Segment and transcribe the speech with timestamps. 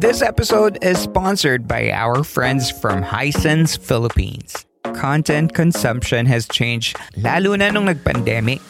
[0.00, 4.64] This episode is sponsored by our friends from Hisense Philippines.
[4.96, 8.64] Content consumption has changed lalo na nung nag-pandemic.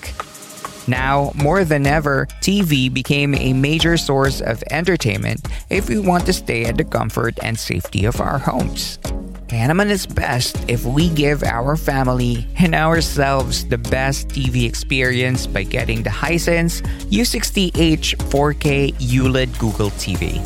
[0.90, 6.34] Now, more than ever, TV became a major source of entertainment if we want to
[6.34, 8.98] stay at the comfort and safety of our homes.
[9.46, 15.62] Kaya it's best if we give our family and ourselves the best TV experience by
[15.62, 16.82] getting the Hisense
[17.14, 20.42] U60H 4K ULED Google TV.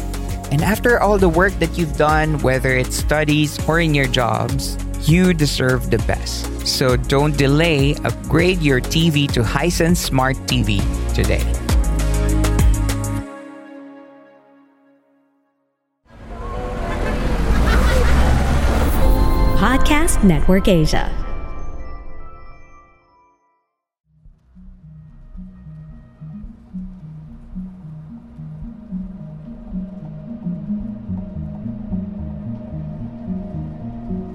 [0.55, 4.79] And after all the work that you've done, whether it's studies or in your jobs,
[5.03, 6.65] you deserve the best.
[6.65, 10.79] So don't delay, upgrade your TV to Hisense Smart TV
[11.13, 11.43] today.
[19.59, 21.24] Podcast Network Asia.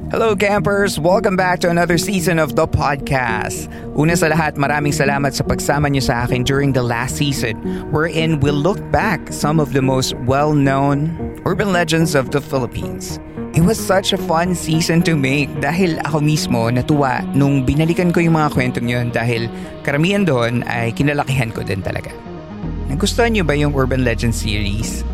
[0.09, 0.97] Hello campers!
[0.97, 3.69] Welcome back to another season of the podcast.
[3.93, 7.53] Una sa lahat, maraming salamat sa pagsama niyo sa akin during the last season
[7.93, 11.13] wherein we'll look back some of the most well-known
[11.45, 13.21] urban legends of the Philippines.
[13.53, 18.17] It was such a fun season to make dahil ako mismo natuwa nung binalikan ko
[18.17, 19.45] yung mga kwentong yun dahil
[19.85, 22.09] karamihan doon ay kinalakihan ko din talaga.
[22.89, 25.05] Nagustuhan niyo ba yung Urban Legends series?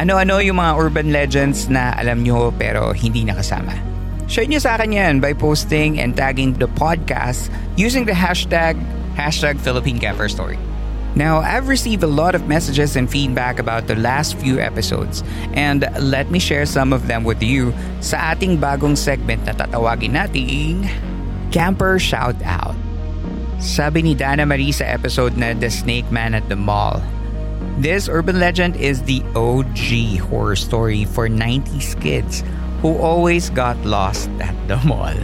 [0.00, 3.97] Ano-ano yung mga urban legends na alam nyo pero hindi nakasama?
[4.28, 7.48] Share nyo sa akin yan by posting and tagging the podcast
[7.80, 8.76] using the hashtag,
[9.16, 10.60] hashtag Philippine Camper Story.
[11.16, 15.24] Now, I've received a lot of messages and feedback about the last few episodes
[15.56, 17.72] and let me share some of them with you
[18.04, 20.84] sa ating bagong segment na tatawagin nating
[21.48, 22.76] Camper Shout Out.
[23.64, 27.00] Sabi ni Dana Marie sa episode na The Snake Man at the Mall,
[27.78, 32.42] This urban legend is the OG horror story for 90s kids
[32.80, 35.14] who always got lost at the mall.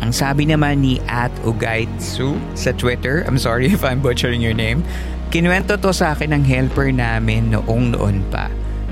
[0.00, 4.84] Ang sabi naman ni at Ugaitsu sa Twitter, I'm sorry if I'm butchering your name,
[5.28, 8.48] kinuwento to sa akin ng helper namin noong noon pa.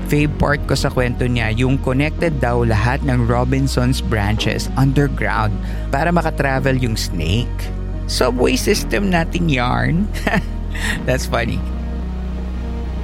[0.09, 5.53] Fave part ko sa kwento niya yung connected daw lahat ng Robinson's branches underground
[5.93, 7.69] para makatravel yung snake.
[8.09, 10.09] Subway system nating yarn.
[11.05, 11.61] That's funny.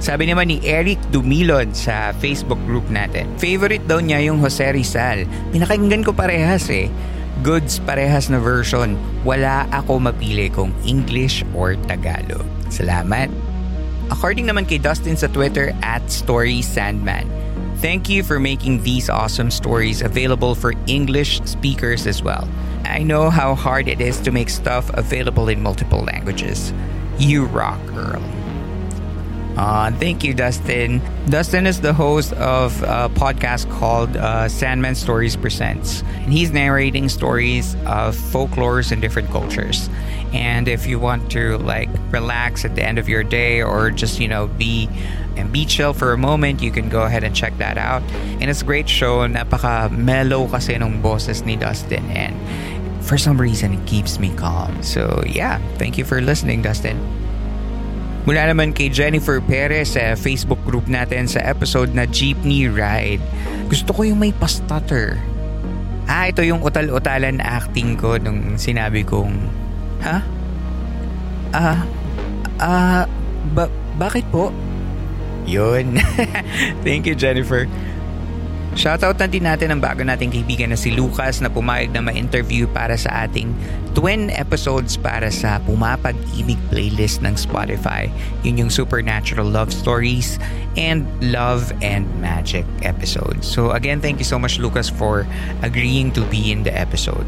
[0.06, 5.26] Sabi naman ni Eric Dumilon sa Facebook group natin, favorite daw niya yung Jose Rizal.
[5.50, 6.86] Pinakinggan ko parehas eh.
[7.42, 8.94] Goods parehas na version.
[9.26, 12.46] Wala ako mapili kung English or Tagalog.
[12.70, 13.34] Salamat.
[14.14, 17.26] According naman kay Dustin sa Twitter at Story Sandman,
[17.82, 22.46] thank you for making these awesome stories available for English speakers as well.
[22.86, 26.70] I know how hard it is to make stuff available in multiple languages.
[27.18, 28.22] You rock, girl.
[29.56, 31.00] Uh, thank you, Dustin.
[31.30, 36.02] Dustin is the host of a podcast called uh, Sandman Stories Presents.
[36.02, 39.88] And he's narrating stories of folklores and different cultures.
[40.34, 44.20] And if you want to like relax at the end of your day or just,
[44.20, 44.90] you know, be
[45.36, 48.02] and be chill for a moment, you can go ahead and check that out.
[48.40, 49.26] And it's a great show.
[49.26, 52.04] Napaka mellow kasi nung boses ni Dustin.
[52.10, 52.36] And
[53.02, 54.82] for some reason, it keeps me calm.
[54.82, 57.25] So yeah, thank you for listening, Dustin.
[58.26, 63.22] Mula naman kay Jennifer Perez sa Facebook group natin sa episode na Jeepney Ride.
[63.70, 65.14] Gusto ko yung may pastutter.
[66.10, 69.34] Ah, ito yung utal-utalan acting ko nung sinabi kong,
[70.02, 70.18] Ha?
[71.54, 71.80] Ah,
[72.58, 73.02] ah,
[73.54, 74.50] ba- bakit po?
[75.46, 76.02] Yun.
[76.86, 77.70] Thank you, Jennifer.
[78.76, 82.92] Shoutout natin natin ang bago nating kaibigan na si Lucas na pumayag na ma-interview para
[83.00, 83.56] sa ating
[83.96, 88.12] twin episodes para sa Pumapag-ibig playlist ng Spotify.
[88.44, 90.36] Yun yung Supernatural Love Stories
[90.76, 93.48] and Love and Magic episodes.
[93.48, 95.24] So again, thank you so much Lucas for
[95.64, 97.24] agreeing to be in the episode.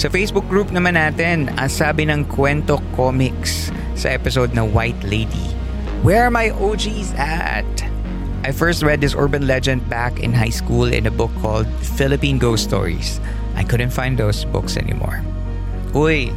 [0.00, 5.52] Sa Facebook group naman natin, ang sabi ng Kwento Comics sa episode na White Lady,
[6.00, 7.87] Where are my OGs at?
[8.44, 11.66] I first read this urban legend back in high school in a book called
[11.98, 13.20] Philippine Ghost Stories.
[13.56, 15.22] I couldn't find those books anymore.
[15.90, 16.30] Uy,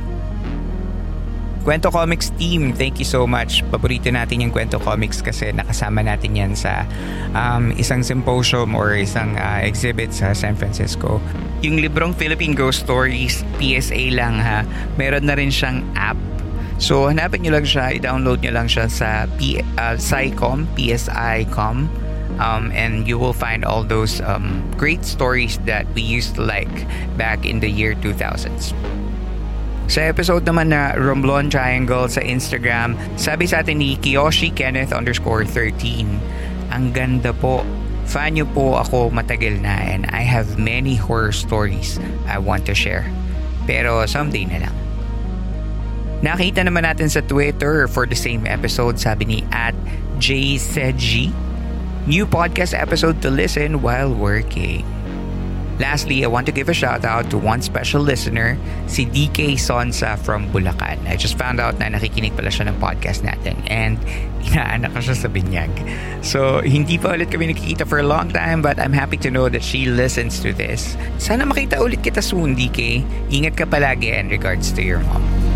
[1.62, 3.62] Kwento Comics team, thank you so much.
[3.70, 6.90] Paborito natin yung Kwento Comics kasi nakasama natin yan sa
[7.38, 11.22] um, isang symposium or isang uh, exhibit sa San Francisco.
[11.62, 14.66] Yung librong Philippine Ghost Stories, PSA lang ha.
[14.98, 16.18] Meron na rin siyang app
[16.82, 21.86] So, hanapin nyo lang siya, i-download nyo lang siya sa P- uh, PSICOM, PSICOM,
[22.42, 26.74] um, and you will find all those um, great stories that we used to like
[27.22, 28.74] back in the year 2000s.
[29.94, 35.46] Sa episode naman na Romblon Triangle sa Instagram, sabi sa atin ni Kiyoshi Kenneth underscore
[35.46, 36.18] 13,
[36.72, 37.62] Ang ganda po.
[38.08, 42.76] Fan niyo po ako matagal na and I have many horror stories I want to
[42.76, 43.06] share.
[43.70, 44.81] Pero someday na lang.
[46.22, 49.74] Nakita naman natin sa Twitter for the same episode, sabi ni at
[50.22, 51.34] JSedG,
[52.06, 54.86] new podcast episode to listen while working.
[55.82, 58.54] Lastly, I want to give a shout out to one special listener,
[58.86, 61.02] si DK Sonsa from Bulacan.
[61.10, 63.98] I just found out na nakikinig pala siya ng podcast natin and
[64.46, 65.74] inaanak siya sa binyag.
[66.22, 69.50] So, hindi pa ulit kami nakikita for a long time but I'm happy to know
[69.50, 70.94] that she listens to this.
[71.18, 73.02] Sana makita ulit kita soon, DK.
[73.34, 75.51] Ingat ka palagi and regards to your mom.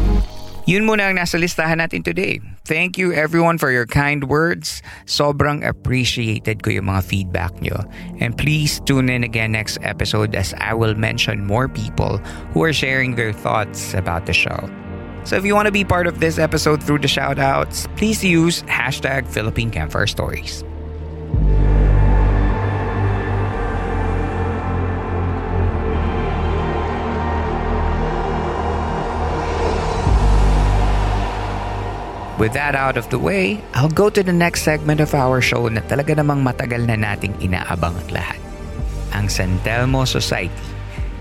[0.65, 2.41] Yun muna ang nasa listahan natin today.
[2.65, 4.81] Thank you everyone for your kind words.
[5.05, 7.85] Sobrang appreciated ko yung mga feedback nyo.
[8.17, 12.17] And please tune in again next episode as I will mention more people
[12.49, 14.57] who are sharing their thoughts about the show.
[15.21, 18.65] So if you want to be part of this episode through the shoutouts, please use
[18.65, 20.65] hashtag Philippine Campfire Stories.
[32.35, 35.71] With that out of the way, I'll go to the next segment of our show
[35.71, 38.39] na talaga namang matagal na nating inaabang ang lahat.
[39.15, 40.51] Ang San Telmo Society.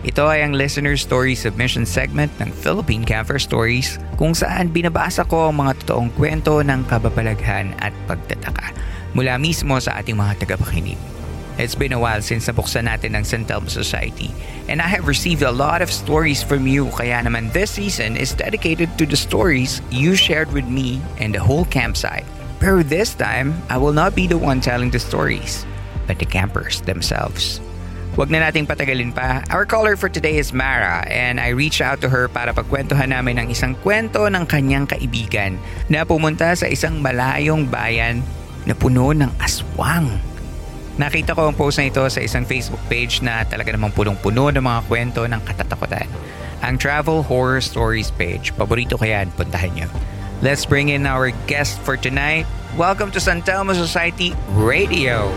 [0.03, 5.55] Ito ay ang listener story submission segment ng Philippine Camper Stories kung saan binabasa ko
[5.55, 8.75] ang mga totoong kwento ng kababalaghan at pagtataka
[9.15, 10.99] mula mismo sa ating mga tagapakinig.
[11.55, 14.35] It's been a while since nabuksan natin ang San Telmo Society
[14.67, 18.35] and I have received a lot of stories from you kaya naman this season is
[18.35, 22.27] dedicated to the stories you shared with me and the whole campsite.
[22.59, 25.63] Pero this time, I will not be the one telling the stories,
[26.11, 27.63] but the campers themselves.
[28.19, 29.43] Huwag na nating patagalin pa.
[29.51, 33.43] Our caller for today is Mara and I reached out to her para pagkwentuhan namin
[33.43, 38.23] ng isang kwento ng kanyang kaibigan na pumunta sa isang malayong bayan
[38.67, 40.34] na puno ng aswang.
[40.95, 44.63] Nakita ko ang post na ito sa isang Facebook page na talaga namang punong-puno ng
[44.63, 46.07] mga kwento ng katatakutan.
[46.63, 48.55] Ang Travel Horror Stories page.
[48.55, 49.91] Paborito ko yan, puntahan nyo.
[50.39, 52.47] Let's bring in our guest for tonight.
[52.79, 55.35] Welcome to San Telmo Society Radio.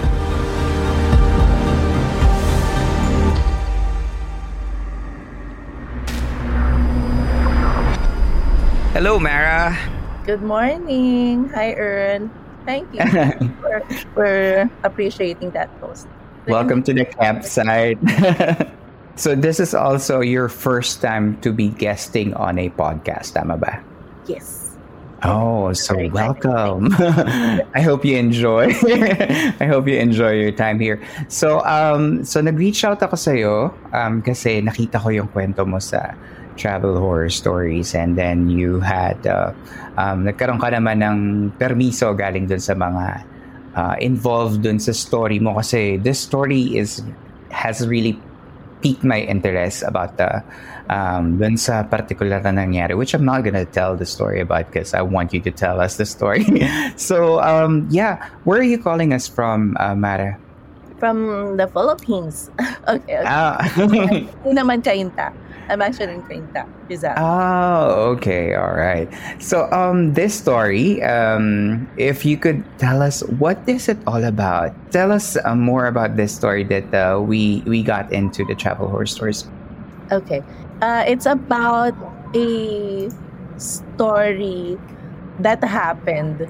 [8.94, 9.74] Hello, Mara.
[10.21, 11.50] Good morning.
[11.50, 12.30] Hi, Ern.
[12.68, 13.00] Thank you
[13.64, 13.80] for,
[14.12, 14.31] for
[14.84, 16.06] appreciating that post.
[16.52, 17.96] Welcome to the campsite.
[19.16, 23.80] so this is also your first time to be guesting on a podcast, tama ba?
[24.28, 24.75] Yes.
[25.24, 26.92] Oh, so welcome.
[27.72, 28.75] I hope you enjoy.
[29.64, 31.00] I hope you enjoy your time here.
[31.31, 35.80] So um so nag-reach out ako sa iyo um kasi nakita ko yung kwento mo
[35.80, 36.19] sa
[36.57, 39.54] travel horror stories and then you had uh,
[39.95, 41.18] um, nagkaroon ka naman ng
[41.56, 43.23] permiso galing dun sa mga
[43.78, 47.06] uh, involved dun sa story mo kasi this story is
[47.54, 48.18] has really
[48.81, 50.42] piqued my interest about the
[50.90, 54.94] um, dun sa particular na nangyari which I'm not gonna tell the story about because
[54.94, 56.45] I want you to tell us the story
[56.97, 60.37] so um, yeah where are you calling us from uh, Mara?
[60.97, 62.49] From the Philippines.
[62.90, 63.21] okay.
[63.21, 63.30] okay.
[63.30, 63.61] Ah.
[64.49, 65.30] Naman Cainta.
[65.69, 67.14] I'm actually in Cainta, Rizal.
[67.18, 69.12] Oh, okay, all right.
[69.40, 74.71] So, um, this story, um, if you could tell us what is it all about?
[74.92, 78.90] Tell us uh, more about this story that uh, we we got into the travel
[78.90, 79.52] horror stories.
[80.12, 80.44] Okay.
[80.81, 81.94] Uh, it's about
[82.36, 83.09] a
[83.57, 84.80] story
[85.40, 86.47] that happened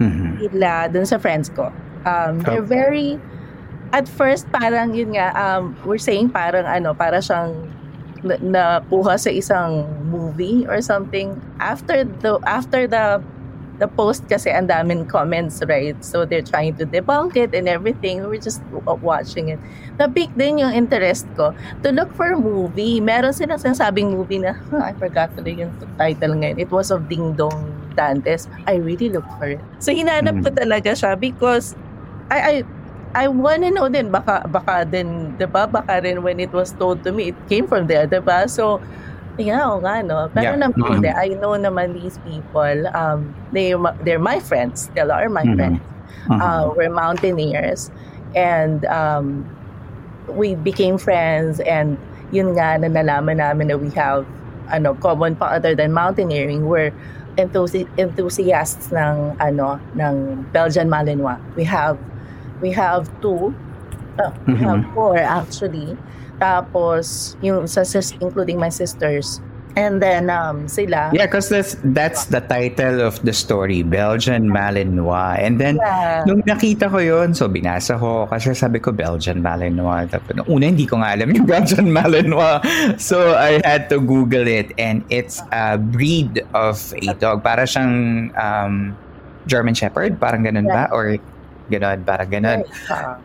[0.00, 0.40] Mhm.
[0.40, 1.72] nila dun sa friends ko.
[2.04, 2.66] Um, they're Okay.
[2.66, 3.08] very,
[3.92, 7.72] at first parang yun nga, um, we're saying parang ano, para siyang
[8.24, 11.36] nakuha sa isang movie or something.
[11.58, 13.20] After the, after the,
[13.76, 15.96] the post kasi ang daming comments, right?
[16.00, 18.24] So they're trying to debunk it and everything.
[18.24, 18.64] We're just
[19.04, 19.60] watching it.
[20.00, 21.52] Na-pick din yung interest ko
[21.84, 23.00] to look for a movie.
[23.00, 26.56] Meron silang sinasabing movie na, huh, I forgot tuloy yung title ngayon.
[26.56, 28.48] It was of Ding Dong Dantes.
[28.64, 29.60] I really looked for it.
[29.80, 31.76] So hinanap ko talaga siya because
[32.32, 32.54] I, I
[33.16, 35.64] I wanna know din, baka, baka din, di ba?
[35.64, 38.44] Baka rin when it was told to me, it came from there, di ba?
[38.44, 38.78] So,
[39.36, 40.32] Yeah, oo nga, no?
[40.32, 40.64] Pero Yeah.
[40.64, 40.92] naman, Mhm.
[40.96, 41.12] hindi.
[41.12, 42.88] I know naman these people.
[42.96, 44.88] Um, they, they're my friends.
[44.88, 45.56] Still are my Mhm.
[45.60, 45.80] friends.
[46.32, 46.40] Mhm.
[46.40, 47.92] Uh, we're mountaineers.
[48.32, 49.44] And um,
[50.32, 51.60] we became friends.
[51.60, 52.00] And
[52.32, 54.24] yun nga, na nalaman namin na we have
[54.72, 56.64] ano, common pa other than mountaineering.
[56.64, 56.96] We're
[57.36, 61.36] enthusi- enthusiasts ng ano ng Belgian Malinois.
[61.60, 62.00] We have
[62.60, 63.54] we have two
[64.18, 64.64] uh, we Mhm.
[64.64, 66.00] have four actually.
[66.40, 69.40] Tapos yung sa sis, including my sisters.
[69.76, 75.36] And then um sila Yeah, because that's that's the title of the story, Belgian Malinois.
[75.36, 76.24] And then Yeah.
[76.24, 80.08] nung nakita ko yon, so binasa ko kasi sabi ko Belgian Malinois.
[80.08, 82.64] Tapos una hindi ko nga alam yung Belgian Malinois.
[82.96, 87.44] So I had to Google it and it's a breed of a dog.
[87.44, 88.96] Para siyang um,
[89.44, 90.88] German Shepherd, parang ganun ba?
[90.88, 91.20] Or
[91.70, 92.60] ganun, parang ganun.
[92.90, 93.18] Uh,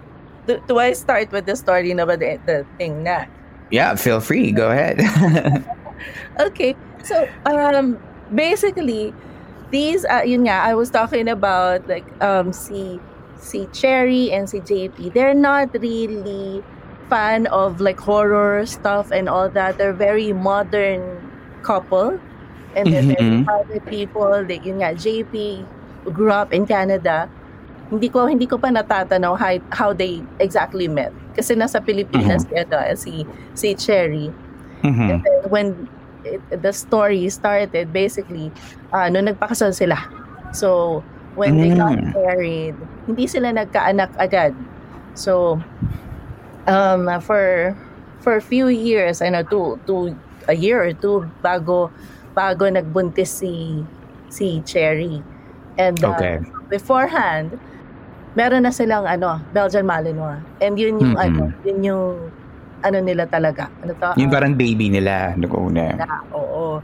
[0.48, 3.25] do, do I start with the story na ba the, the thing na?
[3.69, 4.51] Yeah, feel free.
[4.51, 5.00] Go ahead.
[6.39, 6.75] Okay.
[7.03, 7.98] So, um,
[8.33, 9.13] basically,
[9.69, 13.00] these, uh, yun nga, I was talking about, like, um, si,
[13.38, 16.63] si Cherry and si JP, they're not really
[17.10, 19.77] fan of, like, horror stuff and all that.
[19.77, 21.21] They're very modern
[21.62, 22.19] couple.
[22.75, 23.45] And they're very Mhm.
[23.45, 24.31] private people.
[24.48, 25.65] Like, yun nga, JP
[26.13, 27.29] grew up in Canada.
[27.91, 31.12] Hindi ko hindi ko pa natatanaw how, how they exactly met.
[31.36, 34.31] Kasi nasa Pilipinas mm si si Cherry.
[34.83, 35.07] Mhm.
[35.12, 35.67] And then when
[36.24, 38.53] it, the story started, basically,
[38.93, 40.00] uh, nung nagpakasal sila.
[40.55, 41.03] So,
[41.36, 42.13] when they got Mm.
[42.15, 42.75] married,
[43.07, 44.55] hindi sila nagkaanak agad.
[45.13, 45.60] So,
[46.67, 47.75] um, for
[48.21, 50.15] for a few years, ano, two, two,
[50.48, 51.91] a year or two bago
[52.36, 53.86] bago nagbuntis si
[54.29, 55.25] si Cherry.
[55.77, 56.39] And uh, Okay.
[56.69, 57.60] beforehand,
[58.33, 60.39] meron na silang ano, Belgian Malinois.
[60.59, 61.19] And yun yung Mm-mm.
[61.19, 62.03] ano, yun yung
[62.81, 63.69] ano nila talaga.
[63.83, 64.09] Ano to?
[64.17, 65.93] Yung Ah, parang baby nila nung una.
[65.95, 66.81] na, oo.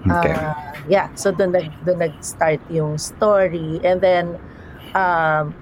[0.00, 0.32] Okay.
[0.32, 0.54] Ah,
[0.88, 4.32] yeah, so doon nag doon nag-start yung story and then
[4.96, 5.52] um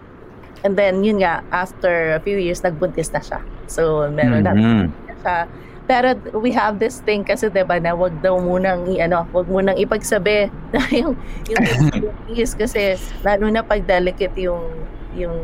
[0.63, 3.41] and then yun nga after a few years nagbuntis na siya.
[3.67, 4.95] So meron na Mhm.
[5.19, 5.51] siya.
[5.89, 9.49] Pero we have this thing kasi 'di ba na wag daw munang i ano, wag
[9.49, 11.17] munang ipagsabi na yung
[11.49, 11.65] yung
[12.05, 14.87] buntis kasi lalo na pag delicate yung
[15.19, 15.39] yung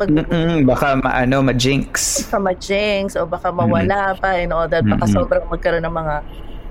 [0.00, 2.24] pag Mm-mm, baka maano, ma-jinx.
[2.24, 4.80] baka ma-jinx o baka mawala pa and all that.
[4.82, 5.12] Baka Mhm.
[5.12, 6.14] sobrang magkaroon ng mga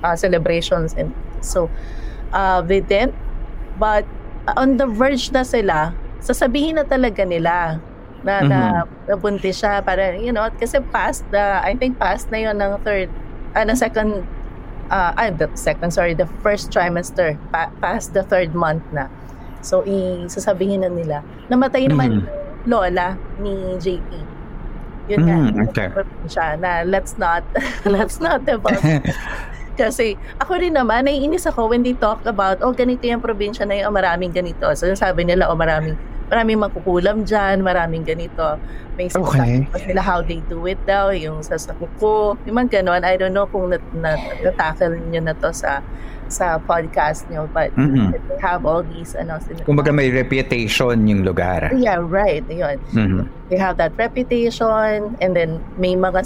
[0.02, 0.98] uh, celebrations.
[0.98, 1.70] and So,
[2.34, 3.14] uh, they didn't.
[3.78, 4.04] But
[4.58, 7.78] on the verge na sila, sasabihin na talaga nila
[8.26, 8.60] na, na
[9.08, 13.08] nabuntis siya para, you know, kasi past the, I think past na yon ng third,
[13.54, 14.26] ah, ng second,
[14.90, 19.08] uh, ah, the second, sorry, the first trimester, pa, past the third month na.
[19.62, 21.18] So, isasabihin na nila.
[21.48, 22.39] Namatay naman Mhm.
[22.68, 24.10] Lola ni JP.
[25.10, 25.36] Yun nga.
[25.36, 25.88] Mm, okay.
[26.30, 27.42] Siya na let's not,
[27.88, 28.84] let's not develop.
[29.80, 33.80] Kasi ako rin naman, naiinis ako when they talk about, oh, ganito yung probinsya na
[33.80, 34.68] yung maraming ganito.
[34.76, 35.96] So, sabi nila, oh, maraming,
[36.28, 38.60] maraming makukulam dyan, maraming ganito.
[39.00, 39.64] May Okay.
[39.88, 43.08] sila how they do it daw, yung sa sakuko, yung mga ganon.
[43.08, 45.80] I don't know kung nat, nat, natackle nyo na to sa
[46.30, 48.14] sa podcast nyo, but Mhm.
[48.14, 51.70] they have all these, ano, Kumbaga may reputation yung lugar.
[51.74, 52.46] Yeah, right.
[52.48, 52.78] Yun.
[52.94, 53.22] Mhm.
[53.50, 56.22] They have that reputation and then may mga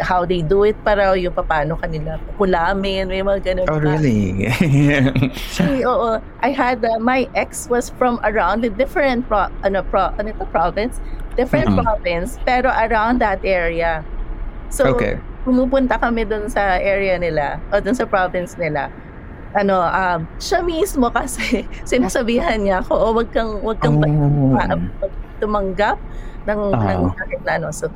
[0.00, 3.66] how they do it para yung paano kanila kulamin, may mga ganun.
[3.68, 3.84] Oh, pa.
[3.84, 4.48] really?
[5.20, 6.16] Actually, oo.
[6.40, 10.48] I had, uh, my ex was from around the different, pro, ano, pro, ano ito,
[10.48, 10.96] province?
[11.36, 11.84] Different Mhm.
[11.84, 14.00] province, pero around that area.
[14.72, 15.20] So, Okay.
[15.44, 18.88] pumupunta kami dun sa area nila, o dun sa province nila.
[19.52, 24.54] Ano, um, siya mismo kasi sinasabihan niya ako, oh, wag kang, wag kang Oh.
[24.54, 25.96] pa- pag tumanggap
[26.44, 26.94] ng, Ah.
[26.94, 27.68] ng kahit na ano.
[27.70, 27.90] So,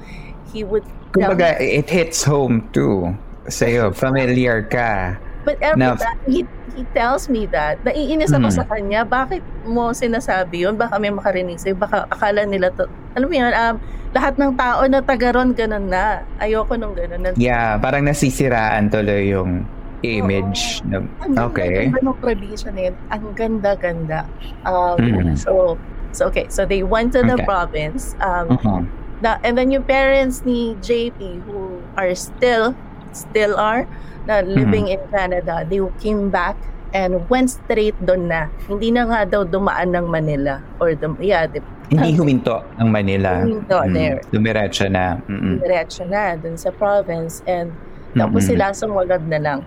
[0.50, 0.82] he would
[1.14, 3.14] Kumbaga, it hits home too.
[3.46, 5.14] Sa'yo, familiar ka.
[5.44, 6.42] But every na- time he,
[6.75, 8.56] he tells me that, naiinis ako Mhm.
[8.56, 10.75] sa kanya, bakit mo sinasabi yun?
[10.75, 13.76] Baka may makarinig sa'yo, baka akala nila to, alam mo yun, um,
[14.11, 16.23] lahat ng tao na taga ron, ganun na.
[16.37, 17.20] Ayoko nung ganun.
[17.20, 19.62] Na, Yeah, parang nasisiraan tuloy yung
[20.04, 20.84] image.
[20.92, 21.88] Ang okay.
[21.88, 22.96] ganda ng probinsya na yun.
[23.08, 24.20] Ang ganda-ganda.
[24.62, 25.34] Um, Mhm.
[25.37, 25.76] So,
[26.12, 26.46] so okay.
[26.49, 27.46] So they went to the Okay.
[27.49, 28.12] province.
[28.20, 28.82] Um, Mhm.
[29.20, 32.76] na, and then yung parents ni JP who are still,
[33.11, 33.88] still are,
[34.25, 35.04] na living Mm-hmm.
[35.04, 36.56] in Canada, they came back
[36.92, 38.49] and went straight doon na.
[38.64, 40.61] Hindi na nga daw dumaan ng Manila.
[40.78, 43.44] Or, the, yeah, the, Hindi huminto ng Manila.
[43.44, 44.18] Huminto, Mm, there.
[44.32, 45.20] Dumiretso na.
[45.28, 45.61] Mm-mm.
[45.61, 47.44] diretso na dun sa province.
[47.44, 47.76] And
[48.16, 48.50] tapos Mm-mm.
[48.56, 49.58] sila sumunod na lang.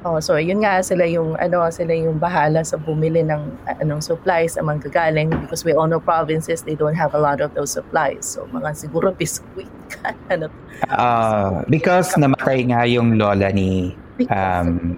[0.00, 4.56] Oh, so yun nga sila yung ano sila yung bahala sa bumili ng anong supplies
[4.56, 8.24] sa manggagaling because we all know provinces they don't have a lot of those supplies.
[8.32, 9.68] So mga siguro biskuit
[10.32, 10.48] ano
[10.88, 14.96] Ah, because namatay nga yung lola ni because um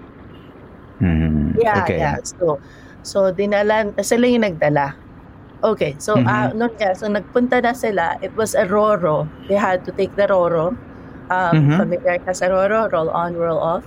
[1.03, 1.59] Mhm.
[1.59, 1.99] Yeah, okay.
[1.99, 2.15] yeah.
[2.23, 2.63] So,
[3.03, 4.95] so dinala, sila yung nagdala.
[5.63, 9.27] Okay, so ah, noon nga, so nagpunta na sila, it was a Roro.
[9.51, 10.75] They had to take the Roro.
[11.31, 11.75] Um, Mhm.
[11.79, 13.83] Familiar ka sa Roro, roll on, roll off.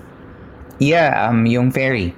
[0.78, 2.12] Yeah, um, yung ferry.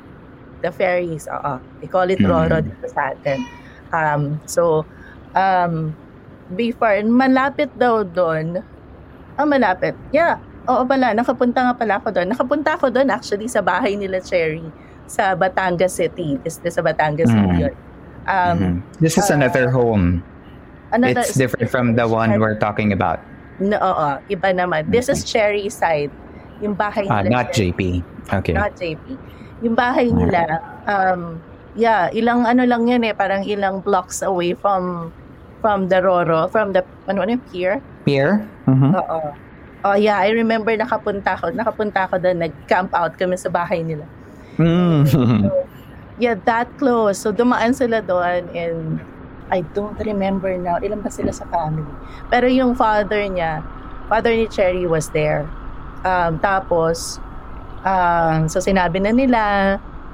[0.61, 1.62] The ferries, oo.
[1.79, 2.27] They call it Mhm.
[2.27, 3.47] Roro dito sa atin.
[3.88, 4.83] Um, so,
[5.33, 5.95] um,
[6.50, 8.59] before, malapit daw doon,
[9.38, 9.95] ah, malapit.
[10.11, 10.37] Yeah,
[10.67, 12.27] oo pala, nakapunta nga pala ako doon.
[12.29, 14.67] Nakapunta ako doon actually sa bahay nila Cherry
[15.07, 16.37] sa Batangas City.
[16.43, 17.37] This, this sa Batangas Mhm.
[17.38, 17.75] City yun.
[18.27, 18.75] Um, Mhm.
[18.99, 20.21] This is uh, another home.
[20.91, 23.21] another- It's different from the one we're talking about.
[23.59, 24.88] No, oo, iba naman.
[24.88, 26.09] This is Cherry side.
[26.61, 27.43] Yung bahay Ah, nila.
[27.43, 28.03] not JP.
[28.29, 28.55] Okay.
[28.55, 29.05] Not JP.
[29.62, 31.38] Yung bahay nila, um,
[31.75, 35.11] yeah, ilang ano lang yan eh, parang ilang blocks away from
[35.59, 37.83] from the Roro, from the, ano ano, yung pier.
[38.07, 38.47] Pier?
[38.67, 38.95] Mhm.
[38.95, 39.21] Oo.
[39.83, 44.07] Oh yeah, I remember nakapunta ako, nakapunta ako doon, nag-camp out kami sa bahay nila.
[44.59, 45.07] Mm.
[46.19, 47.15] Yeah, that close.
[47.23, 48.99] So dumaan sila doon and
[49.55, 51.87] I don't remember now, ilan ba sila sa family.
[52.27, 53.62] Pero yung father niya,
[54.11, 55.47] father ni Cherry was there.
[56.07, 57.19] Um, tapos,
[57.83, 59.43] um, so sinabi na nila,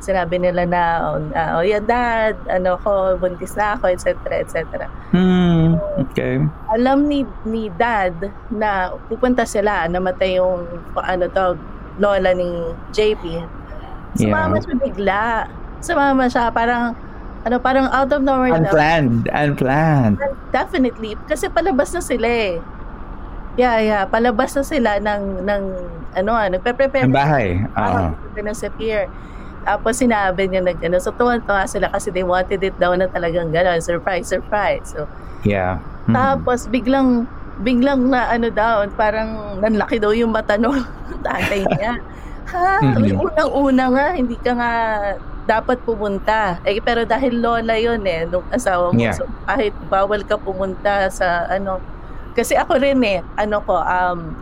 [0.05, 0.83] sinabi nila na,
[1.17, 4.12] uh, oh yeah, dad, ano ko, buntis na ako, etc.,
[4.45, 4.88] etc.
[5.12, 5.81] Hmm.
[6.09, 6.45] Okay.
[6.76, 8.12] Alam ni, ni dad
[8.53, 10.69] na pupunta sila, namatay yung,
[11.00, 11.57] ano to,
[11.97, 13.23] lola ni JP.
[14.19, 15.25] Sumama siya bigla.
[15.81, 16.95] Sumama siya, parang,
[17.45, 18.69] ano, parang out of nowhere na.
[18.69, 19.29] Unplanned.
[19.33, 20.19] Unplanned.
[20.53, 21.17] Definitely.
[21.29, 22.57] Kasi palabas na sila eh.
[23.54, 24.02] Yeah, yeah.
[24.06, 25.62] Palabas na sila ng, ng
[26.18, 27.06] ano, ah, nagpe-prepare.
[27.06, 27.62] Ang bahay.
[27.78, 28.42] Ah, Oo.
[28.42, 29.06] na sa pier.
[29.64, 33.49] Tapos sinabi niya nag ano, so tuwan-tuwa sila kasi they wanted it daw na talagang
[33.49, 33.80] gano'n.
[33.80, 34.92] Surprise, surprise.
[34.92, 35.08] So,
[35.44, 35.80] Yeah.
[36.08, 36.12] Mhm.
[36.16, 37.25] tapos biglang,
[37.64, 40.84] biglang na ano daw, parang nanlaki daw yung mata nung
[41.25, 41.96] tatay niya.
[42.52, 42.80] Ha?
[42.84, 43.16] Mhm.
[43.16, 44.73] Unang-una nga, hindi ka nga
[45.44, 46.61] dapat pumunta.
[46.64, 49.00] Eh, pero dahil lola yun eh, nung asawa mo.
[49.00, 49.16] Yeah.
[49.16, 51.80] So, kahit bawal ka pumunta sa ano.
[52.34, 54.34] Kasi ako rin eh, ano ko, um,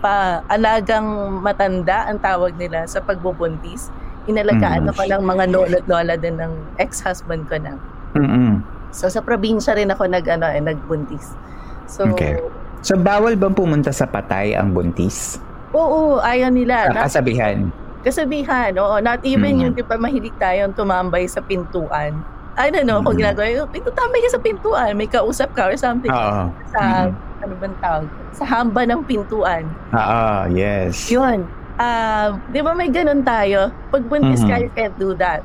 [0.00, 1.04] pa alagang
[1.44, 3.92] matanda ang tawag nila sa pagbubuntis.
[4.24, 4.90] Inalagaan Mhm.
[4.90, 7.76] ako lang mga lola at lola din ng ex-husband ko na.
[8.14, 8.64] Mm-mm.
[8.90, 11.36] So sa probinsya rin ako nag ano eh, nagbuntis.
[11.84, 12.40] So Okay.
[12.80, 15.36] So, bawal bang pumunta sa patay ang buntis?
[15.76, 16.88] Oo, ayaw nila.
[16.88, 17.56] Sa Not, kasabihan.
[18.00, 18.96] kasabihan, oo.
[18.98, 19.60] Not even Mhm.
[19.60, 22.16] yung di ba mahilig tayong tumambay sa pintuan.
[22.54, 23.22] I don't know kung Mhm.
[23.22, 26.10] ginagawa yung pinto tambay ka sa pintuan, may kausap ka or something.
[26.10, 26.50] Oo.
[26.70, 27.10] Sa, Mhm.
[27.40, 28.04] ano bang tawag?
[28.32, 29.64] Sa hamba ng pintuan.
[29.90, 31.08] Oo, yes.
[31.08, 31.46] Yun.
[31.76, 33.72] Ah, di ba may ganun tayo?
[33.88, 34.62] Pag buntis ka, Mhm.
[34.62, 35.40] you can't do that.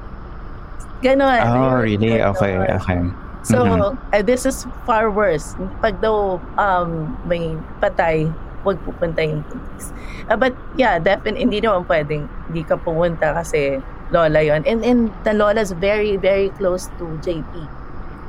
[0.99, 1.39] Ganon.
[1.39, 2.11] Oh, Ayun, really?
[2.17, 2.33] ganon.
[2.33, 2.99] Okay, okay.
[3.45, 3.93] So, Mhm.
[4.11, 5.53] uh, this is far worse.
[5.79, 6.89] Pag daw um,
[7.23, 8.27] may patay,
[8.65, 9.93] huwag pupunta yung buntis.
[10.25, 13.77] Uh, but yeah, definitely, hindi naman pwedeng hindi ka pumunta kasi
[14.13, 17.53] lola yon And, and the lola's very, very close to JP.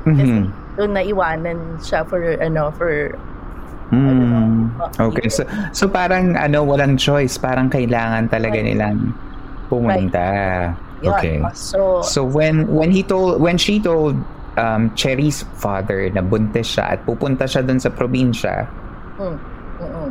[0.06, 0.44] Kasi Mhm.
[0.76, 3.12] doon naiwanan siya for, ano, for,
[3.94, 4.74] Mm.
[4.98, 5.30] Okay.
[5.30, 7.38] So, so parang ano, walang choice.
[7.38, 9.14] Parang kailangan talaga nilang
[9.70, 10.26] pumunta.
[10.98, 11.14] yun.
[11.14, 11.38] Okay.
[11.54, 14.18] So, So when when he told when she told
[14.58, 18.66] um Cherry's father na buntis siya at pupunta siya dun sa probinsya.
[19.20, 19.38] Mm,
[19.78, 20.08] mm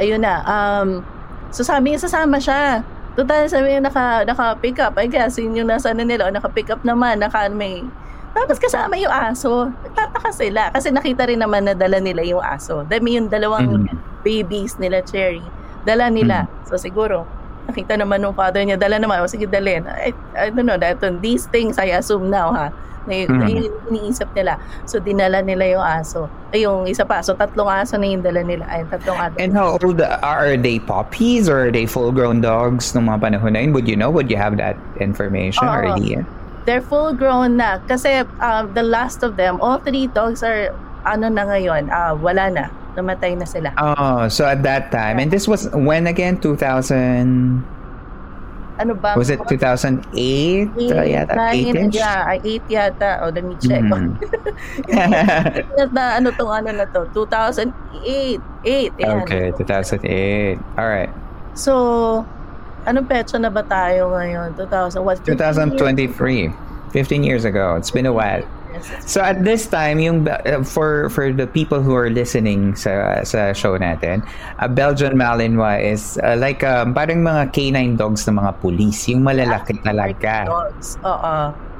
[0.00, 0.40] Ayun na.
[0.48, 1.04] Um,
[1.52, 2.80] so sabi niya, sasama siya.
[3.18, 4.94] Total, sabi niya, naka, naka-pick up.
[4.96, 6.26] I guess, yun yung nasa ano nila.
[6.26, 7.18] o, Naka-pick up naman.
[7.18, 7.82] Naka, may...
[8.30, 9.66] Tapos kasama yung aso.
[9.82, 10.70] Nagtataka sila.
[10.70, 12.86] Kasi nakita rin naman na dala nila yung aso.
[12.86, 14.22] Dami yung dalawang Mhm.
[14.22, 15.42] babies nila, Cherry.
[15.82, 16.46] Dala nila.
[16.70, 17.26] So siguro,
[17.66, 19.18] nakita naman ng father niya, dala naman.
[19.18, 19.82] O sige, dalhin.
[19.90, 20.78] I, I don't know.
[20.78, 22.70] That, these things, I assume now, ha?
[23.08, 23.48] Na, Mhm.
[23.48, 24.60] yun yung iniisip nila.
[24.84, 26.28] So, dinala nila yung aso.
[26.52, 27.24] Ay, yung isa pa.
[27.24, 28.68] So, tatlong aso na yung dala nila.
[28.68, 29.36] Ay, tatlong aso.
[29.40, 33.64] And how old are they puppies or are they full-grown dogs nung mga panahon na
[33.64, 33.72] yun?
[33.72, 34.12] Would you know?
[34.12, 35.96] Would you have that information or Oo.
[35.96, 36.28] idea?
[36.68, 37.80] They're full grown na.
[37.88, 40.76] Kasi um, the last of them, all three dogs are,
[41.08, 42.64] ano na ngayon, ah, wala na.
[43.00, 43.70] Namatay na sila.
[43.80, 46.36] Oh, so at that time, and this was when again?
[46.36, 47.64] 2000?
[48.80, 49.12] Ano ba?
[49.12, 50.00] Was it 2008?
[50.08, 52.00] Uh, yata, nine, 8-ish?
[52.00, 53.20] Yeah, ay, eight yata.
[53.20, 53.84] O, let me check.
[53.92, 54.16] Mhm.
[55.92, 57.04] na, ano tong ano na to?
[57.12, 58.40] 2008.
[58.64, 58.92] 8.
[58.96, 59.20] Ayan.
[59.24, 60.56] okay, 2008.
[60.80, 61.12] All right.
[61.52, 62.24] So,
[62.88, 64.56] anong petsa na ba tayo ngayon?
[64.56, 65.20] 2000, what?
[65.28, 66.48] 2023.
[66.90, 67.76] 15 years ago.
[67.76, 68.42] It's been a while.
[69.06, 73.52] So at this time, yung uh, for for the people who are listening sa sa
[73.52, 74.22] show natin,
[74.58, 79.22] a Belgian Malinois is uh, like um, parang mga canine dogs ng mga police, yung
[79.22, 80.46] malalaki talaga.
[80.46, 80.98] Dogs.
[81.04, 81.36] Oo.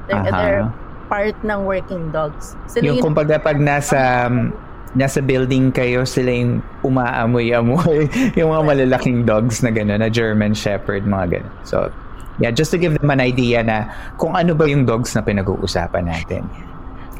[0.09, 0.37] They're, Aha.
[0.41, 0.67] they're
[1.11, 2.55] part ng working dogs.
[2.71, 4.55] Sila Yung yung, kumbaga pag nasa um,
[4.95, 11.07] nasa building kayo, sila yung umaamoy-amoy, yung mga malalaking dogs na gano'n, na German Shepherd,
[11.07, 11.53] mga gano'n.
[11.63, 11.91] So,
[12.41, 16.09] Yeah, just to give them an idea na kung ano ba yung dogs na pinag-uusapan
[16.09, 16.41] natin.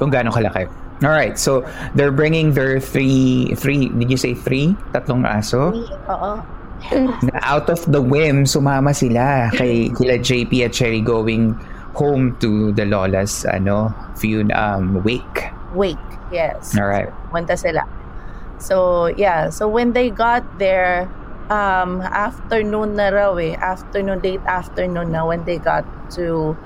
[0.02, 0.66] Kung gaano kalaki.
[1.06, 1.62] All right, so
[1.94, 4.74] they're bringing their three, three, did you say three?
[4.98, 5.70] Tatlong aso?
[6.10, 6.34] Oo.
[7.22, 11.54] Na out of the whim, sumama sila kay kila JP at Cherry going
[11.94, 15.54] home to the Lola's ano, few um, wake.
[15.78, 16.02] Wake.
[16.34, 16.74] Yes.
[16.74, 17.14] All right.
[17.30, 17.86] Punta sila.
[18.58, 19.54] So, yeah.
[19.54, 21.06] So, when they got there,
[21.52, 23.54] um, afternoon na raw eh.
[23.60, 25.86] Afternoon, late afternoon na when they got
[26.18, 26.58] to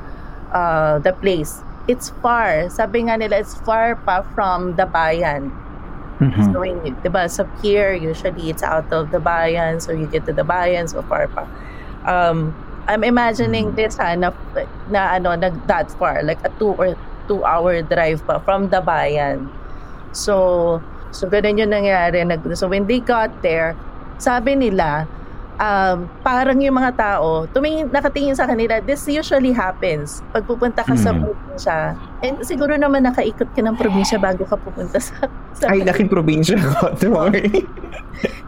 [0.53, 1.64] uh, the place.
[1.85, 2.69] It's far.
[2.73, 5.53] Sabi nga nila, it's far pa from the bayan.
[6.17, 6.53] Mhm.
[6.53, 9.83] So, when you, diba, sa pier, usually it's out of the bayan.
[9.83, 11.43] So, you get to the bayan, so far pa.
[12.07, 12.55] Um,
[12.87, 14.31] I'm imagining this ha, na,
[14.87, 16.95] na ano, nag that far, like a two or
[17.27, 19.49] two hour drive pa from the bayan.
[20.15, 20.79] So,
[21.11, 22.23] so ganun yung nangyari.
[22.23, 23.75] Nag, so, when they got there,
[24.17, 25.09] sabi nila,
[25.57, 30.95] um, parang yung mga tao, tumingin, nakatingin sa kanila, this usually happens pag pupunta ka
[30.95, 31.21] sa Mm.
[31.23, 31.77] probinsya.
[32.21, 35.27] And siguro naman nakaikot ka ng probinsya bago ka pupunta sa,
[35.59, 36.91] sa Ay, laking probinsya ko.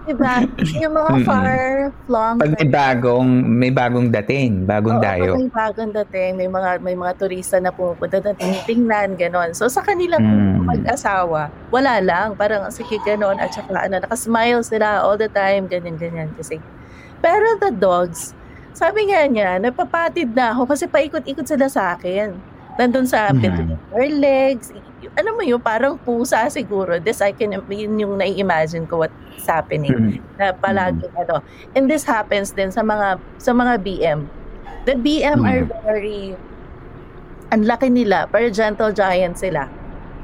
[0.07, 0.39] Diba?
[0.79, 1.27] Yung mga Mm-mm.
[1.27, 5.31] far-flung Pag may bagong, may bagong dating, bagong Oo, dayo.
[5.35, 9.51] May bagong dating, may mga may mga turista na pumupunta na tinitingnan, ganon.
[9.51, 10.63] So sa kanilang Mm.
[10.63, 15.99] mag-asawa, wala lang, parang sige ganon, at saka ano, nakasmile sila all the time, ganyan,
[15.99, 16.31] ganyan.
[16.39, 16.63] Kasi,
[17.27, 18.31] pero the dogs,
[18.71, 22.39] sabi nga niya, napapatid na ako kasi paikot-ikot sila sa akin.
[22.79, 24.71] Nandun sa between their legs.
[25.17, 26.95] Ano mo yun, parang pusa siguro.
[27.01, 30.39] This I can, yun yung nai-imagine ko what's happening Mhm.
[30.39, 31.43] na palagi ano.
[31.75, 34.19] And this happens din sa mga sa mga BM.
[34.85, 35.73] The BM are Mm.
[35.83, 36.21] very
[37.49, 39.67] ang laki nila, pero gentle giant sila.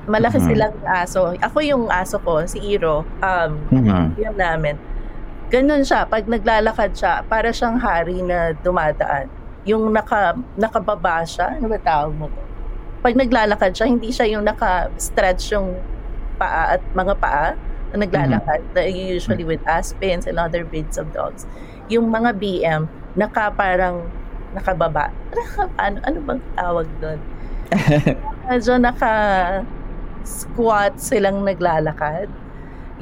[0.05, 0.45] Malaki Mhm.
[0.45, 1.33] silang aso.
[1.33, 4.13] Ako yung aso ko, si Iro, um, Mhm.
[4.13, 4.75] yun namin.
[5.53, 9.29] Ganun siya, pag naglalakad siya, para siyang hari na dumadaan.
[9.69, 12.25] Yung naka, nakababa siya, ano ba tawag mo?
[13.05, 15.77] Pag naglalakad siya, hindi siya yung naka-stretch yung
[16.41, 17.53] paa at mga paa
[17.93, 18.65] na naglalakad.
[18.73, 21.45] na Usually with aspens and other breeds of dogs.
[21.85, 24.09] Yung mga BM, naka parang
[24.57, 25.13] nakababa.
[25.37, 27.19] Naka, ano, ano bang tawag doon?
[28.49, 29.13] Medyo naka
[30.25, 32.25] squat silang naglalakad.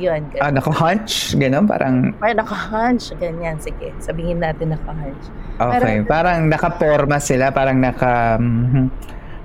[0.01, 0.21] Yun.
[0.33, 0.41] ganun.
[0.41, 1.37] Ah, naka-hunch?
[1.37, 3.13] Ganun, parang, Or naka-hunch.
[3.21, 3.61] Ganyan.
[3.61, 5.23] Sige, sabihin natin naka-hunch.
[5.61, 6.01] okay.
[6.01, 8.89] Pero- parang naka-forma sila, parang naka, mhm.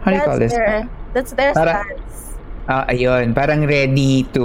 [0.01, 0.57] how do you call this?
[0.57, 2.40] their, that's their Para- stance.
[2.66, 4.42] Ah, ayun, parang ready to,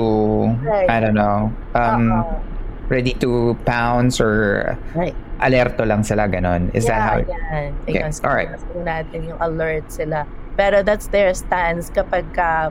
[0.62, 0.86] Right.
[0.86, 2.38] I don't know, um, Oo.
[2.92, 5.16] ready to pounce or Right.
[5.40, 6.70] alerto lang sila, ganon.
[6.76, 7.74] Is that how it, Yan.
[7.88, 8.50] Okay, Ayun, alright.
[8.54, 10.30] sabihin natin yung alert sila.
[10.54, 12.70] Pero that's their stance kapag ka,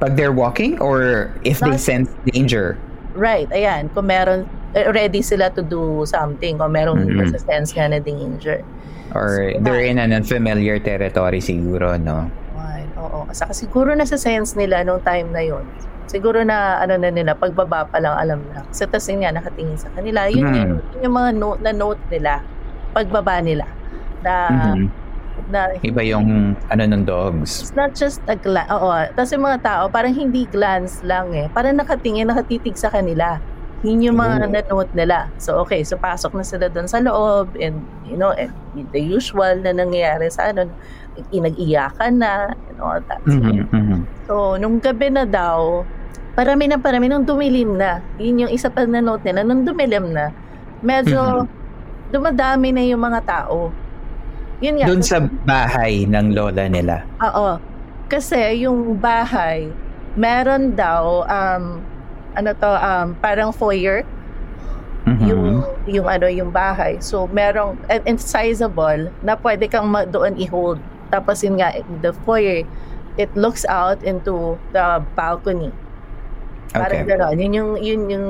[0.00, 2.74] pag they're walking or if they Not- sense danger?
[3.12, 7.36] right, ayan, kung meron, eh, ready sila to do something, kung meron Mhm.
[7.36, 8.64] sa sense nga na danger.
[9.12, 12.30] Or So, they're in an unfamiliar territory siguro, no?
[12.54, 13.26] Right, oo.
[13.34, 15.66] Saka siguro nasa sense nila nung time na yon.
[16.06, 18.62] Siguro na ano na nila, pagbaba pa lang alam na.
[18.66, 20.30] Kasi tas yun nga, nakatingin sa kanila.
[20.30, 20.54] Yun, Mm.
[20.54, 22.32] yung, yun yung mga note, na note nila,
[22.90, 23.66] pagbaba nila.
[24.22, 24.86] Na, Mhm.
[25.50, 27.60] Na Iba yung ano ng dogs.
[27.60, 28.70] it's not just a glance.
[28.70, 28.90] Oo.
[29.12, 31.50] Tapos yung mga tao, parang hindi glance lang eh.
[31.50, 33.36] Parang nakatingin, nakatitig sa kanila.
[33.80, 34.50] Yun yung mga Oh.
[34.50, 35.32] na-note nila.
[35.36, 35.80] So, okay.
[35.82, 37.56] So, pasok na sila doon sa loob.
[37.56, 38.52] And, you know, and
[38.92, 40.68] the usual na nangyayari sa ano,
[41.30, 43.20] inag-iyakan na, and all that.
[43.24, 43.98] So, Mhm, mhm.
[44.24, 45.82] So, nung gabi na daw,
[46.32, 50.12] parami na parami, nung dumilim na, yun yung isa pa na note nila, nung dumilim
[50.12, 50.28] na,
[50.80, 51.48] medyo
[52.08, 53.72] dumadami na yung mga tao.
[54.60, 54.86] Yun nga.
[54.86, 57.04] Doon sa bahay ng lola nila.
[57.20, 57.56] Oo.
[58.06, 59.72] Kasi yung bahay,
[60.14, 61.80] meron daw, um,
[62.34, 64.04] ano to, um, parang foyer,
[65.08, 65.24] Mhm.
[65.24, 65.44] yung,
[65.88, 67.00] yung ano, yung bahay.
[67.00, 70.76] So, merong, and, and sizable, na pwede kang ma- doon i-hold.
[71.08, 71.72] Tapos yun nga,
[72.04, 72.68] the foyer,
[73.16, 75.72] it looks out into the balcony.
[76.70, 77.10] Parang Okay.
[77.10, 77.34] gano'n.
[77.34, 78.28] Yun yung, yun yung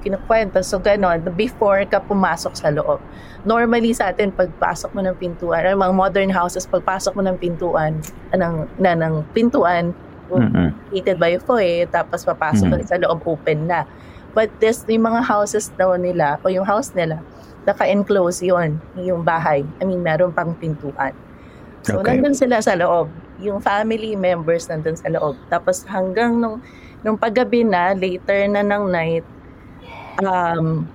[0.00, 0.58] kinukwento.
[0.64, 1.22] So, gano'n.
[1.36, 3.04] Before ka pumasok sa loob.
[3.44, 8.00] Normally sa atin, pagpasok mo ng pintuan, ay mga modern houses, pagpasok mo ng pintuan,
[8.32, 9.92] ng, na ng pintuan,
[10.30, 10.78] Mhm.
[10.90, 12.78] heated by foyer, tapos papasok Mhm.
[12.80, 13.84] ka sa loob, open na.
[14.30, 17.26] But this, yung mga houses daw nila, o yung house nila,
[17.66, 19.66] naka-enclose yon yung bahay.
[19.78, 21.12] I mean, meron pang pintuan.
[21.82, 22.20] So, Okay.
[22.20, 23.08] nandun sila sa loob.
[23.40, 25.40] Yung family members nandun sa loob.
[25.48, 26.60] Tapos hanggang nung,
[27.00, 29.24] nung paggabi na, later na ng night,
[30.18, 30.88] um,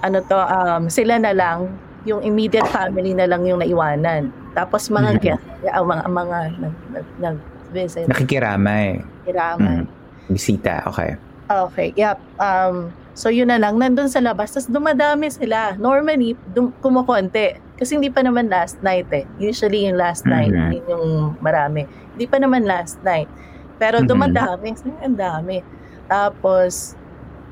[0.00, 1.70] ano to, um, sila na lang,
[2.02, 4.32] yung immediate family na lang yung naiwanan.
[4.50, 5.20] Tapos mga Mhm.
[5.20, 7.36] guest, yeah, mga, mga nag, nag, nag,
[7.70, 8.98] visit, Nakikiramay.
[9.22, 9.84] kiraman.
[9.84, 10.32] Mm.
[10.32, 11.14] Bisita, okay.
[11.46, 12.18] Okay, yep.
[12.34, 14.50] Um, so yun na lang, nandun sa labas.
[14.50, 15.74] Tapos dumadami sila.
[15.76, 17.58] Normally, dum- kumukonti.
[17.74, 19.26] Kasi hindi pa naman last night eh.
[19.36, 20.70] Usually yung last night, Mhm.
[20.72, 21.06] yun yung
[21.38, 21.86] marami.
[22.12, 23.30] Hindi pa naman last night.
[23.76, 24.06] Pero Mhm.
[24.06, 24.68] dumadami.
[25.00, 25.58] Ang dami.
[26.06, 26.94] Tapos,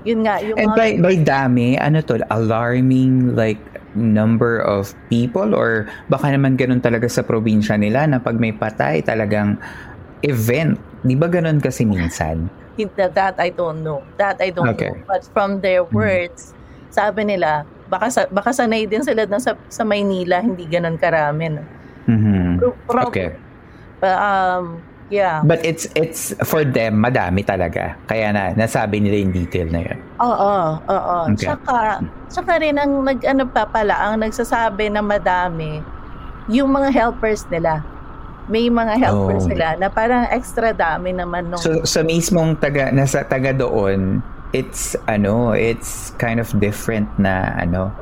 [0.07, 3.59] yun nga, yung And by, by dami, ano to, alarming like
[3.97, 9.03] number of people or baka naman ganun talaga sa probinsya nila na pag may patay
[9.03, 9.59] talagang
[10.23, 10.79] event.
[11.03, 12.47] Di ba ganun kasi minsan?
[12.95, 14.07] That, I don't know.
[14.23, 14.87] That I don't Okay.
[14.95, 15.03] know.
[15.11, 15.95] But from their Mhm.
[15.99, 16.55] words,
[16.95, 21.59] sabi nila, baka, sa, baka sanay din sila na sa, sa Maynila, hindi ganun karami.
[21.59, 21.63] No?
[22.07, 22.63] Mhm.
[22.63, 23.35] Pro- pro- Okay.
[23.99, 24.79] Um,
[25.09, 25.41] yeah.
[25.45, 27.97] But it's it's for them madami talaga.
[28.07, 29.99] Kaya na nasabi nila yung detail na yun.
[30.21, 31.17] Oo, oo.
[31.33, 31.49] Okay.
[31.49, 35.81] Tsaka, tsaka rin ang nag, ano pa pala, ang nagsasabi na madami,
[36.49, 37.85] yung mga helpers nila.
[38.49, 39.53] May mga helpers Oh.
[39.53, 44.25] sila na parang extra dami naman nung So sa mismong taga nasa taga doon,
[44.57, 47.93] it's ano, it's kind of different na ano.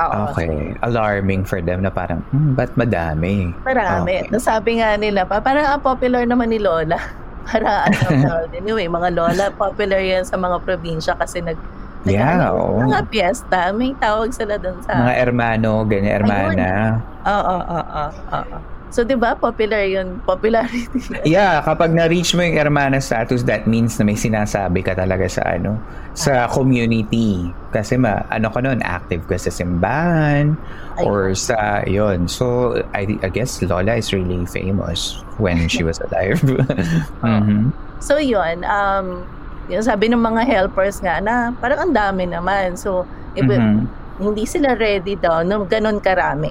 [0.00, 0.32] Oo.
[0.32, 3.52] Okay, alarming for them na parang hmm, ba't madami?
[3.62, 4.24] Marami.
[4.24, 4.32] Okay.
[4.32, 6.96] Nasabi nga nila, pa, parang ang popular naman ni Lola.
[7.48, 11.60] Para ano, anyway, mga Lola, popular yan sa mga probinsya kasi nag
[12.08, 12.88] Yeah, ano, oo.
[12.88, 15.04] mga piyesta, may tawag sila doon sa...
[15.04, 16.96] Mga hermano, ganyan, hermana.
[17.28, 18.04] Oo, oo, oo,
[18.40, 18.56] oo.
[18.90, 21.14] So, di ba, popular yun, popularity.
[21.22, 25.46] Yeah, kapag na-reach mo yung hermana status, that means na may sinasabi ka talaga sa
[25.46, 25.78] ano,
[26.12, 27.54] sa community.
[27.70, 30.58] Kasi ma, ano ka nun, active ka sa simbahan
[30.98, 36.42] or sa, yon So, I, I guess Lola is really famous when she was alive.
[37.22, 37.70] Mhm.
[38.00, 39.22] So yun, um,
[39.70, 42.74] yung sabi ng mga helpers nga na parang ang dami naman.
[42.74, 43.86] So, iba, Mhm.
[44.18, 46.50] hindi sila ready daw nung ganun karami.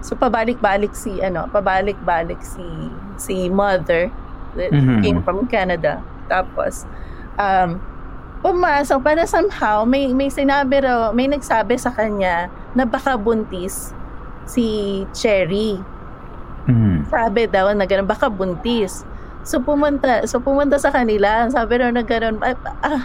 [0.00, 2.64] So pabalik-balik si ano, pabalik-balik si
[3.16, 4.08] si mother
[4.56, 5.00] that Mhm.
[5.04, 6.00] came from Canada.
[6.26, 6.88] Tapos
[7.36, 7.78] um
[8.40, 13.92] pumasok para somehow may may sinabi raw, may nagsabi sa kanya na baka buntis
[14.48, 14.64] si
[15.12, 15.84] Cherry
[16.64, 17.08] Mhm.
[17.08, 19.04] sabi daw na ganun, baka buntis.
[19.42, 23.02] So pumunta, so pumunta sa kanila, sabi raw na ganun, ah, ah,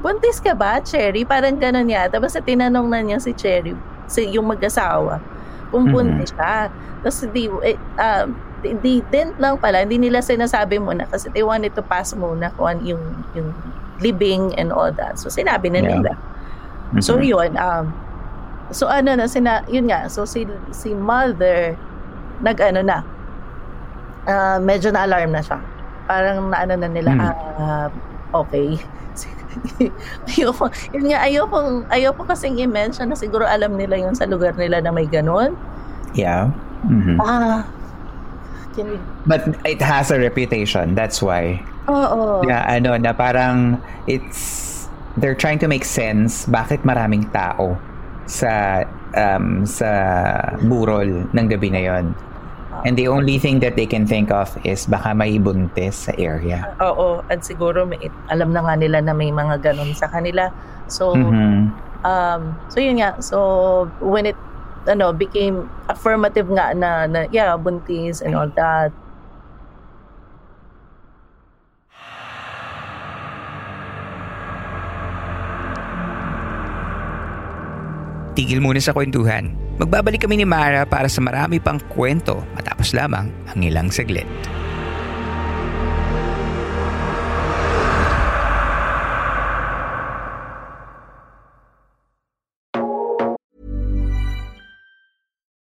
[0.00, 1.22] buntis ka ba, Cherry?
[1.24, 2.16] Parang ganun yata.
[2.16, 3.76] Basta tinanong na niya si Cherry,
[4.08, 5.20] si, yung mag-asawa,
[5.68, 5.92] kung Mhm.
[5.92, 6.70] buntis siya.
[7.00, 8.26] Tapos di, um,
[8.58, 12.50] di, di, din lang pala, hindi nila sinasabi muna kasi they wanted to pass muna
[12.54, 13.50] kung ano yung, yung
[13.98, 15.16] living and all that.
[15.16, 15.90] So sinabi na Yeah.
[15.92, 16.12] nila.
[16.98, 17.24] So Mhm.
[17.24, 17.84] yun, um,
[18.70, 21.78] so ano na, sina, yun nga, so si, si mother,
[22.38, 23.02] nag-ano na,
[24.24, 25.58] ah, medyo na-alarm na siya.
[26.04, 27.22] Parang naano na nila, Hmm.
[27.22, 27.88] ah,
[28.32, 28.78] okay.
[30.32, 34.80] ayoko, yun nga, ayoko, ayoko kasing i-mention na siguro alam nila yun sa lugar nila
[34.80, 35.56] na may ganun.
[36.16, 36.52] Yeah.
[36.86, 37.18] Mhm.
[37.20, 37.66] Ah,
[38.76, 40.94] can we, But it has a reputation.
[40.94, 41.60] That's why.
[41.88, 42.44] oo.
[42.46, 44.74] Yeah, ano, na parang it's
[45.16, 47.78] they're trying to make sense bakit maraming tao
[48.28, 48.84] sa
[49.16, 49.88] um, sa
[50.66, 52.04] burol ng gabi na yon.
[52.84, 56.66] And the only thing that they can think of is baka may buntis sa area.
[56.82, 60.50] Oo, at siguro may, alam na nga nila na may mga ganun sa kanila.
[60.90, 61.72] So, Mhm.
[62.06, 63.38] um so yun nga so
[63.98, 64.38] when it
[64.86, 68.94] ano became affirmative nga na, na yeah buntis and all that
[78.36, 79.56] Tigil muna sa kwentuhan.
[79.80, 84.28] Magbabalik kami ni Mara para sa marami pang kwento matapos lamang ang ilang saglit.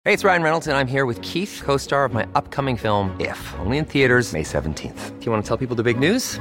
[0.06, 3.14] Hey, it's Ryan Reynolds, and I'm here with Keith, co star of my upcoming film,
[3.20, 5.18] If, only in theaters, May 17th.
[5.18, 6.40] Do you want to tell people the big news?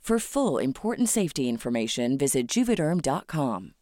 [0.00, 3.74] For full important safety information, visit juvederm.com.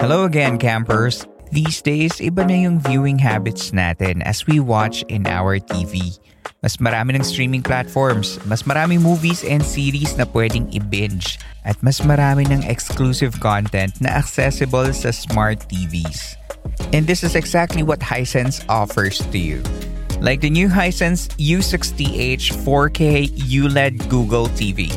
[0.00, 1.28] Hello again, campers.
[1.52, 6.16] These days, iba na yung viewing habits natin as we watch in our TV.
[6.64, 11.36] Mas marami ng streaming platforms, mas marami movies and series na pwedeng i-binge,
[11.68, 16.39] at mas marami ng exclusive content na accessible sa smart TVs.
[16.92, 19.62] And this is exactly what Hisense offers to you.
[20.20, 24.90] Like the new Hisense U60H 4K ULED Google TV.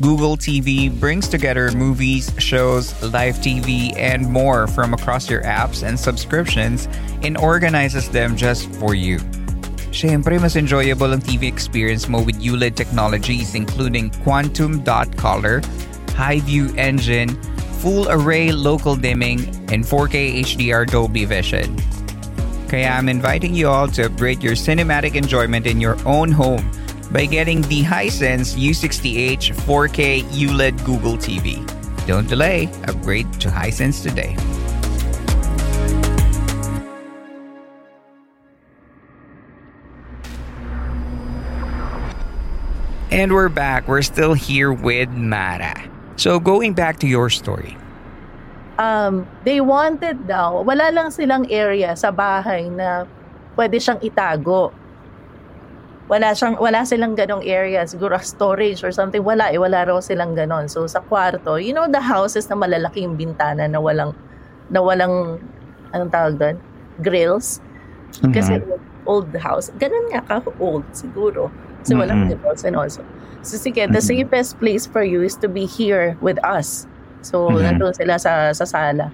[0.00, 5.98] Google TV brings together movies, shows, live TV, and more from across your apps and
[5.98, 6.88] subscriptions
[7.22, 9.18] and organizes them just for you.
[9.90, 15.62] Siyempre, mas enjoyable ang TV experience mo with ULED technologies including Quantum Dot Color,
[16.14, 17.34] High View Engine,
[17.78, 19.40] Full Array Local Dimming,
[19.72, 21.76] and 4K HDR Dolby Vision.
[22.68, 26.70] Kaya I'm inviting you all to upgrade your cinematic enjoyment in your own home
[27.12, 31.64] by getting the Hisense U60H 4K ULED Google TV.
[32.06, 34.36] Don't delay, upgrade to Hisense today.
[43.10, 43.88] And we're back.
[43.88, 45.97] We're still here with Mara.
[46.18, 47.78] So going back to your story.
[48.78, 53.06] Um, they wanted daw, wala lang silang area sa bahay na
[53.54, 54.74] pwede siyang itago.
[56.10, 59.22] Wala, siyang, wala silang ganong area, siguro storage or something.
[59.22, 60.66] Wala eh, wala raw silang ganon.
[60.66, 64.10] So sa kwarto, you know the houses na malalaking bintana na walang,
[64.74, 65.38] na walang,
[65.94, 66.56] anong tawag doon?
[66.98, 67.62] Grills.
[68.34, 68.58] Kasi
[69.06, 69.70] old house.
[69.78, 71.54] Ganun nga ka old siguro.
[71.82, 73.02] Kasi walang grills and also.
[73.42, 76.86] So sige, the safest place for you is to be here with us.
[77.22, 79.10] So, nandun sila sa, sa sala.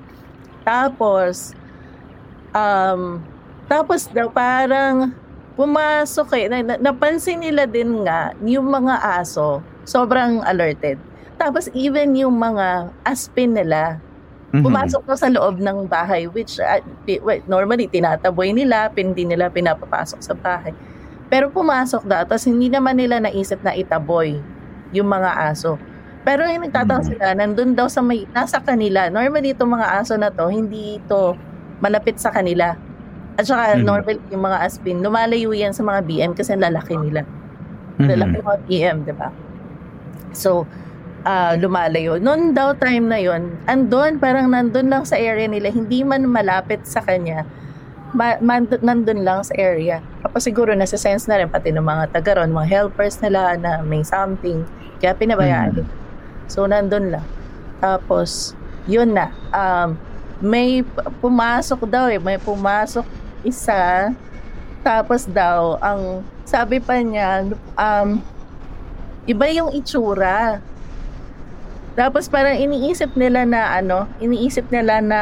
[0.64, 1.53] Tapos,
[2.53, 3.20] um,
[3.64, 5.12] tapos daw parang
[5.57, 6.46] pumasok eh.
[6.48, 11.00] Na, na- napansin nila din nga yung mga aso, sobrang alerted.
[11.37, 13.98] Tapos even yung mga aspin nila,
[14.62, 16.79] pumasok na sa loob ng bahay which uh,
[17.50, 20.70] normally tinataboy nila, hindi nila pinapapasok sa bahay.
[21.35, 24.38] Pero pumasok daw, tapos hindi naman nila naisip na itaboy
[24.94, 25.75] yung mga aso.
[26.23, 29.11] Pero yung nagtataka sila, nandun daw sa may, nasa kanila.
[29.11, 31.35] Normally, itong mga aso na to, hindi ito
[31.83, 32.79] malapit sa kanila.
[33.35, 37.27] At saka, normally, yung mga aspin, lumalayo yan sa mga BM kasi lalaki nila.
[37.99, 39.35] Lalaki mga BM, di ba?
[40.31, 40.70] So,
[41.27, 42.23] ah, lumalayo.
[42.23, 46.87] Noon daw time na yon, andun, parang nandun lang sa area nila, hindi man malapit
[46.87, 47.42] sa kanya,
[48.14, 49.98] ma- man- nandun lang sa area.
[50.22, 54.07] Tapos siguro nasa-sense na rin pati ng mga taga ron, mga helpers nila na may
[54.07, 54.62] something.
[55.03, 55.90] Kaya pinabayaan nila.
[56.46, 57.27] So, nandun lang.
[57.83, 58.55] Tapos,
[58.87, 59.35] yun na.
[59.50, 59.98] Um,
[60.38, 60.87] may
[61.18, 62.22] pumasok daw eh.
[62.22, 63.05] May pumasok
[63.42, 64.14] isa.
[64.85, 68.20] Tapos daw, ang sabi pa niya, um,
[69.24, 70.61] iba yung itsura.
[71.94, 75.20] Tapos parang iniisip nila na ano, iniisip nila na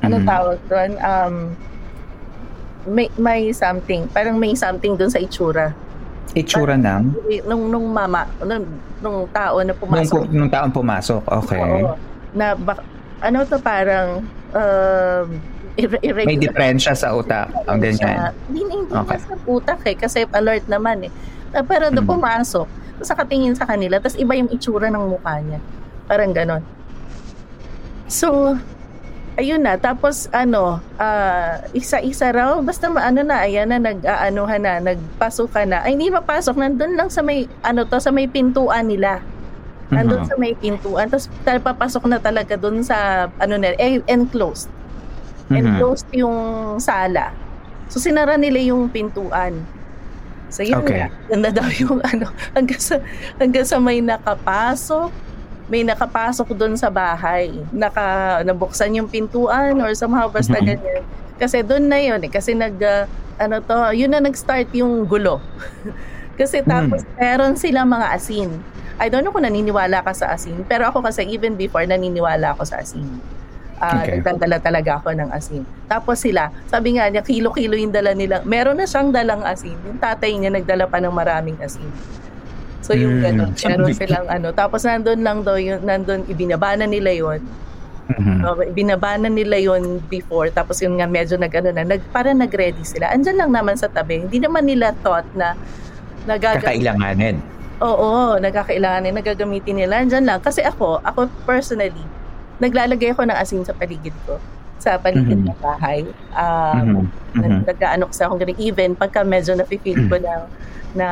[0.00, 0.26] ano Mhm.
[0.26, 1.34] tawag doon, um,
[2.86, 5.76] may, may something, parang may something doon sa itsura.
[6.32, 7.12] Itsura ng?
[7.44, 8.64] Nung, nung mama, nung,
[8.98, 10.22] nung tao na Nung, pumasok.
[10.22, 11.20] pu- nung taon pumasok.
[11.42, 11.60] Okay.
[11.60, 11.94] Oo.
[12.30, 12.86] na bak-
[13.20, 15.26] ano to parang um,
[15.74, 16.30] ir- irregular.
[16.30, 17.50] May diferensya sa utak.
[17.66, 18.30] Ang ganyan.
[18.46, 19.18] Hindi, hindi Okay.
[19.18, 21.12] sa utak eh, kasi alert naman eh.
[21.60, 22.12] Pero doon Mhm.
[22.12, 25.58] pumasok, tapos nakatingin sa kanila, tapos iba yung itsura ng mukha niya.
[26.06, 26.62] Parang ganon.
[28.06, 28.54] So,
[29.40, 29.74] ayun na.
[29.74, 30.62] Tapos ano,
[30.96, 35.78] ah, isa-isa raw, basta maano na, ayan na, nag-aanuhan na, nagpasukan na.
[35.80, 39.24] Ay, hindi mapasok, nandun lang sa may, ano to, sa may pintuan nila.
[39.88, 40.28] Nandun Mhm.
[40.28, 41.08] sa may pintuan.
[41.08, 44.68] Tapos tal- papasok na talaga dun sa, ano na, eh, enclosed.
[45.48, 45.56] Mhm.
[45.56, 46.36] Enclosed yung
[46.78, 47.34] sala.
[47.90, 49.66] So, sinara nila yung pintuan.
[50.46, 51.00] So, yun Okay.
[51.00, 51.10] na.
[51.26, 53.02] Ganda daw yung ano, hanggang sa,
[53.34, 55.10] hanggang sa may nakapasok,
[55.70, 57.48] may nakapasok doon sa bahay.
[57.70, 60.66] Naka, nabuksan yung pintuan or somehow basta Mhm.
[60.66, 61.02] ganyan.
[61.38, 62.28] Kasi doon na yun eh.
[62.28, 63.06] Kasi nag, ah,
[63.38, 65.38] ano to, yun na nag-start yung gulo.
[66.36, 68.50] kasi tapos meron silang mga asin.
[68.98, 72.66] I don't know kung naniniwala ka sa asin, pero ako kasi even before naniniwala ako
[72.66, 73.06] sa asin.
[73.78, 74.20] Ah, Okay.
[74.20, 75.64] nagdadala talaga ako ng asin.
[75.86, 78.44] Tapos sila, sabi nga niya, kilo-kilo yung dala nila.
[78.44, 79.72] Meron na siyang dalang asin.
[79.80, 81.88] Yung tatay niya nagdala pa ng maraming asin.
[82.90, 83.24] So yung Mm.
[83.24, 84.48] gano'n, meron silang ano.
[84.50, 87.38] Tapos nandun lang daw yun, nandun, ibinabana nila yon
[88.10, 88.42] Mhm.
[88.42, 92.82] Uh, binabana nila yon before tapos yun nga medyo nag ano na nag para nag-ready
[92.82, 93.06] sila.
[93.06, 94.26] Andyan lang naman sa tabi.
[94.26, 95.54] Hindi naman nila thought na
[96.26, 96.66] nagagamit.
[96.66, 97.38] Kakailanganin.
[97.78, 100.02] Oo, nagkakailangan nagagamitin nila.
[100.02, 102.02] Andyan lang kasi ako, ako personally,
[102.58, 104.42] naglalagay ako ng asin sa paligid ko.
[104.76, 105.46] Sa paligid Mhm.
[105.46, 106.02] ng bahay.
[106.34, 107.38] Um, Mhm.
[107.38, 107.58] Mhm.
[107.62, 108.58] Nag-ano kasi ako ganun.
[108.58, 110.32] Even pagka medyo na-feel ko na,
[110.92, 111.06] na,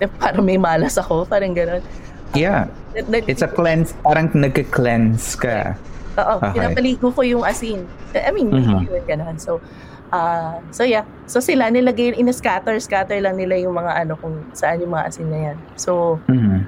[0.00, 1.84] na parang may malas ako, parang gano'n.
[2.32, 2.72] Yeah.
[3.06, 3.92] Nag- It's a cleanse.
[4.00, 5.76] Parang nagka-cleanse ka.
[6.16, 6.56] Oo, Okay.
[6.56, 7.84] pinapaligo ko yung asin.
[8.12, 8.88] I mean, Mhm.
[8.88, 9.36] yun, ganun.
[9.36, 9.60] So,
[10.10, 11.06] ah so yeah.
[11.24, 15.28] So sila nilagay, in-scatter, scatter lang nila yung mga ano kung saan yung mga asin
[15.30, 15.56] na yan.
[15.76, 16.66] So, Mhm.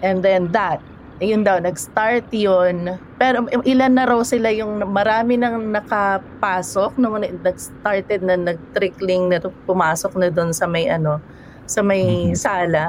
[0.00, 0.82] and then that,
[1.20, 2.98] yun daw, nag-start yun.
[3.14, 10.18] Pero ilan na raw sila yung marami nang nakapasok, no, nag-started na nag-trickling na pumasok
[10.18, 11.22] na doon sa may ano,
[11.70, 12.34] sa may Mhm.
[12.34, 12.84] sala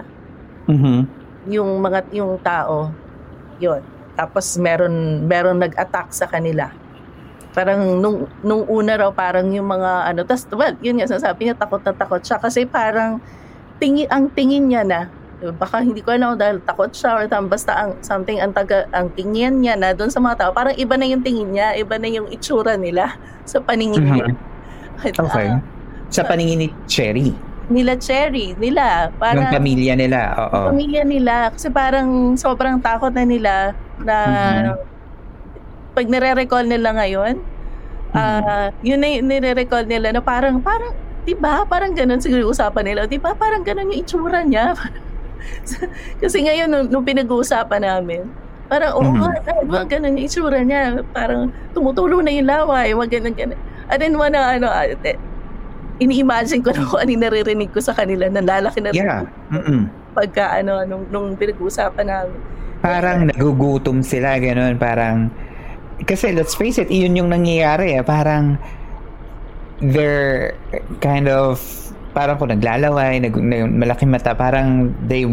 [0.65, 0.99] Mhm.
[1.45, 2.89] yung mga yung tao
[3.57, 3.81] yon
[4.13, 4.93] tapos meron
[5.25, 6.73] meron nag-attack sa kanila
[7.51, 11.55] parang nung nung una raw parang yung mga ano tas well yun nga sasabi niya
[11.55, 13.21] takot na takot siya kasi parang
[13.77, 14.99] tingin ang tingin niya na
[15.57, 19.09] baka hindi ko alam dahil takot siya or tam, basta ang something ang taga ang
[19.09, 22.05] tingin niya na doon sa mga tao parang iba na yung tingin niya iba na
[22.07, 23.17] yung itsura nila
[23.49, 24.25] sa paningin niya
[25.01, 25.49] At, Okay.
[25.49, 25.57] ah,
[26.07, 27.33] Sa paningin ni Cherry.
[27.67, 30.33] Nila Cherry nila Ng parang pamilya nila.
[30.39, 30.73] Oo.
[30.73, 33.53] pamilya nila kasi parang sobrang takot na nila
[34.01, 34.75] na Mhm.
[35.91, 37.35] pag nire-recall nila ngayon
[38.11, 40.91] ah yun na yung nire-recall nila na parang parang
[41.23, 44.73] 'di ba parang ganun siguro usapan nila 'di ba parang ganun yung itsura niya
[46.21, 48.25] kasi ngayon nung, nung pinag-uusapan namin
[48.67, 49.19] parang oo Mhm.
[49.19, 53.59] nga diba, ganun yung itsura niya parang tumutulo na yung laway wag ganun ganun
[53.91, 55.15] I didn't wanna ano ah, eh,
[56.01, 59.29] ini-imagine ko na kung ano naririnig ko sa kanila na lalaki na Yeah.
[59.53, 59.85] Mm-mm.
[60.11, 62.39] pagka ano nung, nung pinag-uusapan namin.
[62.81, 64.75] Parang nagugutom sila, ganun.
[64.81, 65.29] Parang,
[66.09, 68.01] kasi let's face it, yun yung nangyayari eh.
[68.01, 68.57] Parang,
[69.79, 70.57] they're
[70.99, 71.61] kind of,
[72.17, 75.29] parang kung naglalaway, nag, nag- malaki mata, parang they,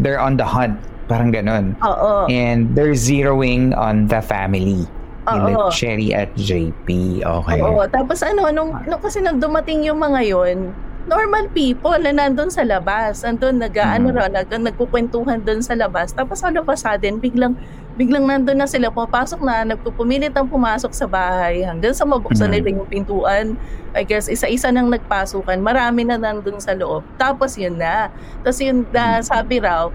[0.00, 0.80] they're on the hunt.
[1.06, 1.76] Parang ganun.
[1.84, 2.24] Oo.
[2.32, 4.88] And they're zeroing on the family.
[5.34, 5.70] Nila Oo.
[5.70, 6.88] Cherry at JP.
[7.20, 7.60] Okay.
[7.60, 7.84] Oo.
[7.86, 10.72] Tapos ano, nung, nung kasi nang dumating yung mga yon
[11.08, 13.24] normal people na nandun sa labas.
[13.24, 14.14] Nandun, nag, ano Mhm.
[14.14, 16.12] raw, nag, nagkukwentuhan dun sa labas.
[16.12, 17.56] Tapos all of a sudden, biglang,
[17.96, 22.54] biglang nandun na sila, pumapasok na, nagpupumilit ang pumasok sa bahay hanggang sa mabuksan Mhm.
[22.54, 23.56] nila yung pintuan.
[23.96, 25.56] I guess, isa-isa nang nagpasukan.
[25.58, 27.00] Marami na nandun sa loob.
[27.16, 28.12] Tapos yun na.
[28.44, 29.88] Tapos yun na, sabi raw,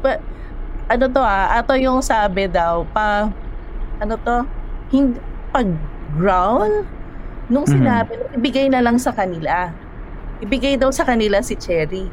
[0.00, 0.16] pa,
[0.88, 3.28] ano to ah, ato yung sabi daw, pa,
[4.00, 4.48] ano to,
[4.94, 5.18] hindi,
[5.50, 5.66] pag
[6.14, 6.86] growl,
[7.50, 7.74] nung Mhm.
[7.74, 9.74] sinabi, ibigay na lang sa kanila.
[10.38, 12.06] Ibigay daw sa kanila si Cherry.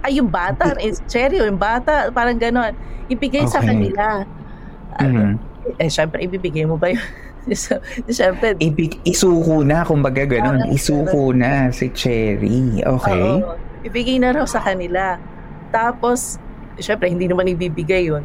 [0.00, 2.72] Ay, yung bata, eh, si Cherry, yung bata, parang ganon.
[3.06, 3.68] Ibigay sa Okay.
[3.68, 4.24] kanila.
[4.98, 5.36] Mhm.
[5.76, 7.02] Eh, syempre, ibibigay mo ba yun?
[7.54, 7.76] so,
[8.08, 10.64] syempre, Ibig, isuko na, kumbaga ganun.
[10.64, 12.80] Oo, Isuko na si Cherry.
[12.80, 13.42] Okay.
[13.44, 13.52] oo,
[13.84, 15.16] ibigay na raw sa kanila.
[15.68, 16.36] Tapos,
[16.76, 18.24] syempre, hindi naman ibibigay yun.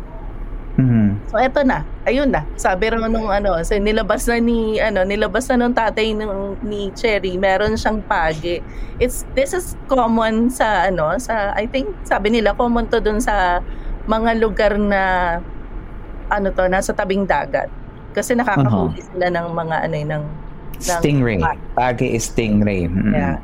[0.74, 1.30] Mhm.
[1.30, 2.42] So eto na, ayun na.
[2.58, 6.90] Sabi raw nung ano, so nilabas na ni ano, nilabas na nung tatay nung ni
[6.98, 8.58] Cherry, meron siyang pagi.
[8.98, 13.62] It's this is common sa ano, sa I think sabi nila common to dun sa
[14.10, 15.38] mga lugar na
[16.34, 17.70] ano to, nasa tabing dagat.
[18.14, 20.24] Kasi nakakahuli sila ng mga ano eh, ng
[20.74, 21.40] ng- Stingray.
[21.78, 22.90] Pagi is stingray.
[22.90, 23.14] Mhm.
[23.14, 23.38] Yeah.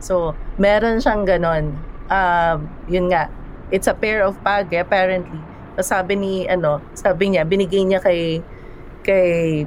[0.00, 1.76] So, meron siyang ganon.
[2.08, 2.56] Um,
[2.88, 3.28] yun nga,
[3.68, 5.36] it's a pair of pagi apparently.
[5.78, 8.42] So, sabi ni, ano, sabi niya, binigay niya kay,
[9.06, 9.64] kay,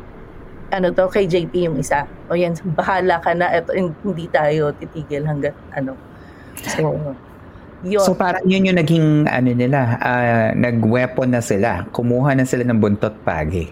[0.74, 2.04] ano to, kay JP yung isa.
[2.28, 5.96] O yan, bahala ka na, eto, hindi tayo titigil hanggat, ano.
[6.60, 7.16] So,
[7.84, 8.00] yun.
[8.08, 11.84] So parang yun yung naging ano nila, ah, nag-weapon na sila.
[11.92, 13.68] Kumuha na sila ng buntot pagi.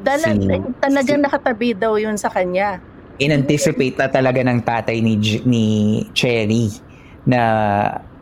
[0.00, 0.48] Dala, si-
[0.80, 2.80] talagang si- nakatabi daw yun sa kanya.
[3.20, 5.64] In-anticipate na talaga ng tatay ni, ni
[6.16, 6.72] Cherry
[7.28, 7.40] na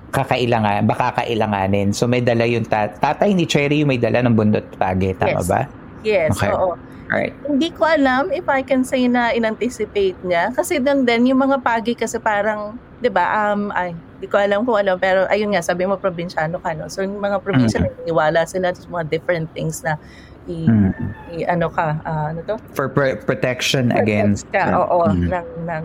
[0.08, 1.92] kakailangan, baka kailanganin.
[1.92, 5.12] So may dala yung tat- tatay ni Cherry yung may dala ng buntot pagi.
[5.12, 5.46] Tama Yes.
[5.46, 5.60] ba?
[6.00, 6.50] Yes, Okay.
[6.50, 6.72] oo.
[7.08, 7.32] Alright.
[7.42, 10.52] Hindi ko alam if I can say na in-anticipate niya.
[10.52, 14.60] Kasi doon din, yung mga pagi kasi parang, di ba, um, ay, hindi ko alam
[14.62, 16.84] kung alam, pero ayun nga, sabi mo probinsyano ka, no?
[16.86, 17.86] So, yung mga probinsya, Mhm.
[17.86, 19.96] naniniwala sila sa mga different things na
[20.44, 20.92] i, Mhm.
[21.34, 22.56] i- ano ka, ah, ano to?
[22.72, 24.44] For pr- protection against...
[24.50, 25.28] Ka, oo, Mhm.
[25.28, 25.84] ng, ng,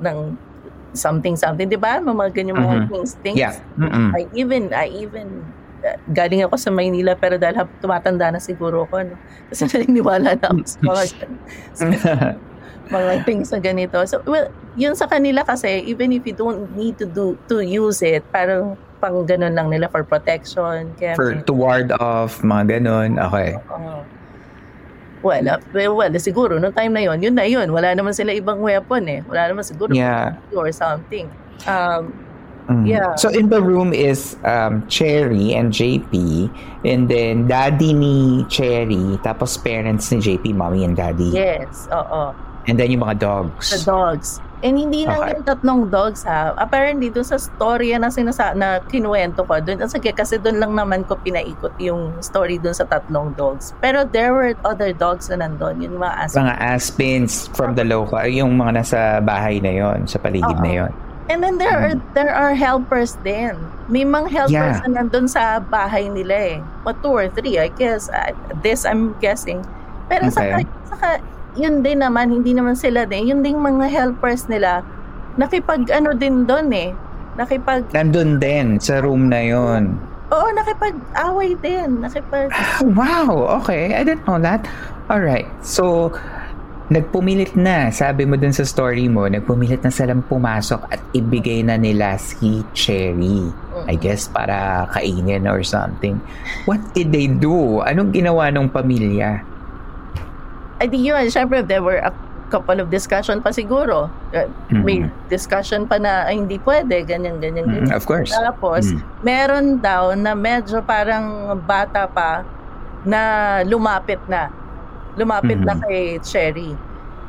[0.00, 0.18] ng
[0.92, 1.98] something, something, di ba?
[2.00, 2.88] Mga ganyan mga Mhm.
[2.88, 3.38] things, things.
[3.40, 3.54] Yeah.
[3.76, 4.12] Mm-mm.
[4.16, 5.52] I even, I even
[6.06, 9.16] galing ako sa Maynila pero dahil tumatanda na siguro ako, no?
[9.50, 11.02] Kasi naniniwala na ako sa mga,
[11.74, 11.84] sa
[12.94, 13.98] mga things na ganito.
[14.06, 18.00] So, well, yun sa kanila kasi, even if you don't need to do to use
[18.04, 20.94] it, parang pang ganun lang nila for protection.
[20.94, 23.18] Kaya, For to ward off, mga ganun.
[23.18, 23.58] Okay.
[23.58, 24.06] Oo.
[25.22, 27.70] Wala, well, well, siguro, no time na yon yun na yun.
[27.72, 29.20] Wala naman sila ibang weapon eh.
[29.24, 30.34] Wala naman siguro Yeah.
[30.52, 31.30] or something.
[31.66, 32.12] Um,
[32.70, 32.86] Mm.
[32.86, 33.18] Yeah.
[33.18, 36.14] So in the room is um, Cherry and JP
[36.86, 41.26] and then daddy ni Cherry tapos parents ni JP, mommy and daddy.
[41.34, 42.30] yes, oo.
[42.70, 43.74] And then yung mga dogs.
[43.74, 44.38] The dogs.
[44.62, 45.30] And hindi lang Okay.
[45.34, 46.54] yung tatlong dogs ha.
[46.54, 51.02] Apparently, doon sa storya na sinasa na kinuwento ko, doon, sige, kasi doon lang naman
[51.02, 53.74] ko pinaikot yung story doon sa tatlong dogs.
[53.82, 56.38] Pero there were other dogs na nandun, yung mga aso.
[56.38, 60.62] Mga aspins from the local, yung mga nasa bahay na yon sa paligid Oo.
[60.62, 60.92] na yon.
[61.26, 63.54] And then there are there are helpers din.
[63.86, 64.82] May mga helpers Yeah.
[64.86, 66.56] na nandun sa bahay nila eh.
[66.82, 68.06] What two or three, I guess.
[68.06, 69.62] Uh, this I'm guessing.
[70.06, 70.34] Pero Okay.
[70.34, 70.54] saka,
[70.86, 71.08] saka,
[71.54, 73.28] yun din naman, hindi naman sila din.
[73.28, 74.80] Yun din mga helpers nila,
[75.36, 76.90] nakipag ano din doon eh.
[77.32, 79.96] Nakipag, Nandun din sa room na yon.
[80.28, 82.00] oo, nakipag-away din.
[82.00, 82.52] Nakipag,
[82.98, 83.92] Wow, okay.
[83.92, 84.64] I didn't know that.
[85.08, 85.48] All right.
[85.60, 86.12] So
[86.92, 91.80] nagpumilit na, sabi mo dun sa story mo, nagpumilit na silang pumasok at ibigay na
[91.80, 93.48] nila si Cherry.
[93.88, 96.20] I guess para kainin or something.
[96.68, 97.80] What did they do?
[97.80, 99.40] Anong ginawa ng pamilya?
[100.82, 102.10] I think yun, syempre, there were a
[102.50, 104.10] couple of discussion pa siguro.
[104.34, 107.94] Uh, May discussion pa na, ay, hindi pwede, ganyan, ganyan, Mm, ganyan.
[107.94, 108.34] of course.
[108.34, 109.00] Tapos, Mm.
[109.22, 111.24] meron daw na medyo parang
[111.62, 112.42] bata pa
[113.06, 113.20] na
[113.62, 114.50] lumapit na.
[115.14, 115.82] Lumapit na Mhm.
[115.86, 116.74] kay Cherry.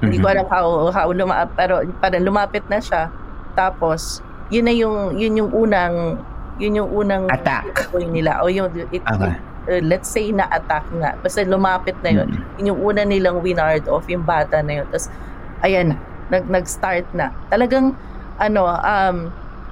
[0.02, 0.34] Hindi ko Mhm.
[0.34, 3.08] alam how, how lumapit, pero parang lumapit na siya.
[3.54, 6.18] Tapos, yun na yung, yun yung unang,
[6.58, 7.94] yun yung unang Attack.
[7.96, 8.42] nila.
[8.42, 9.38] O yung, it, Okay.
[9.68, 11.16] Uh, let's say na attack nga.
[11.20, 12.30] Basta lumapit na yun.
[12.30, 12.42] Mhm.
[12.60, 14.88] Yun yung una nilang winard off yung bata na yun.
[14.92, 15.08] Tapos,
[15.64, 15.98] ayan na,
[16.32, 17.32] nag, nag-start na.
[17.48, 17.96] Talagang,
[18.40, 19.18] ano, um,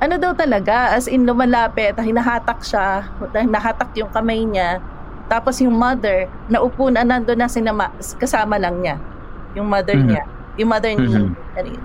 [0.01, 3.05] ano daw talaga, as in lumalapit, hinahatak siya,
[3.45, 4.81] nahatak yung kamay niya,
[5.29, 7.87] tapos yung mother, naupo na nandun na sinama,
[8.17, 8.97] kasama lang niya.
[9.55, 10.07] Yung mother Mhm.
[10.09, 10.23] niya.
[10.57, 11.31] Yung mother ni, Mhm.
[11.55, 11.83] ano yun,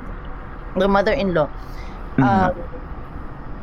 [0.77, 1.49] the mother-in-law.
[2.17, 2.25] Mhm.
[2.25, 2.53] Um,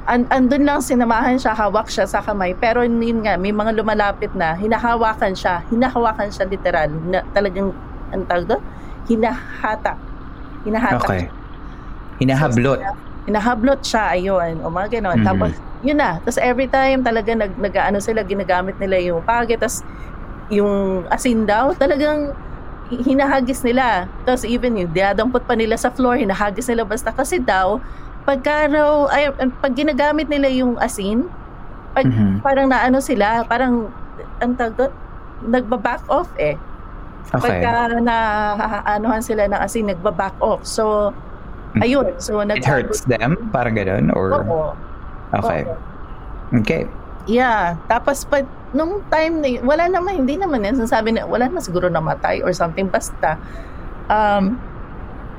[0.04, 2.52] an andun lang sinamahan siya, hawak siya sa kamay.
[2.60, 7.72] Pero yun nga, may mga lumalapit na, hinahawakan siya, hinahawakan siya literal, na, talagang,
[8.12, 8.64] ang tawag doon?
[9.08, 9.98] Hinahatak.
[10.68, 11.24] Hinahatak Okay.
[12.20, 12.80] Hinahablot.
[13.24, 15.20] Hinahablot siya, ayun, o mga ganon.
[15.24, 15.26] Mhm.
[15.28, 15.52] Tapos,
[15.84, 16.20] yun na.
[16.24, 19.60] Tapos every time talaga nag, nag ano sila, ginagamit nila yung pagit.
[19.60, 19.84] Tapos,
[20.52, 22.36] yung asin daw, talagang
[22.92, 24.08] hi- hinahagis nila.
[24.28, 27.12] Tapos even yung dinadampot pa nila sa floor, hinahagis nila basta.
[27.12, 27.80] Kasi daw,
[28.24, 31.28] pagka raw, ay, pag ginagamit nila yung asin,
[31.94, 32.42] pag, Mhm.
[32.42, 33.92] parang naano sila, parang,
[34.40, 34.92] ang tawag doon,
[35.44, 36.56] nagba-back off eh.
[37.34, 37.64] Okay.
[37.64, 38.18] Pagka na
[38.88, 40.64] anuhan sila ng asin, nagba-back off.
[40.64, 41.12] So,
[41.80, 42.16] ayun.
[42.20, 43.52] So, It hurts them?
[43.52, 44.12] Parang ganun?
[44.16, 44.44] Or...
[44.44, 44.72] Oo.
[45.34, 45.68] Okay.
[45.68, 45.76] Oo.
[46.64, 46.84] Okay.
[47.26, 47.80] Yeah.
[47.88, 48.44] Tapos, pag,
[48.76, 50.76] nung time na wala naman, hindi naman yan.
[50.78, 52.88] Sasabi na, wala naman siguro namatay or something.
[52.90, 53.40] Basta,
[54.12, 54.60] um,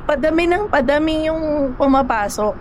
[0.04, 2.54] padami ng padami yung pumapasok.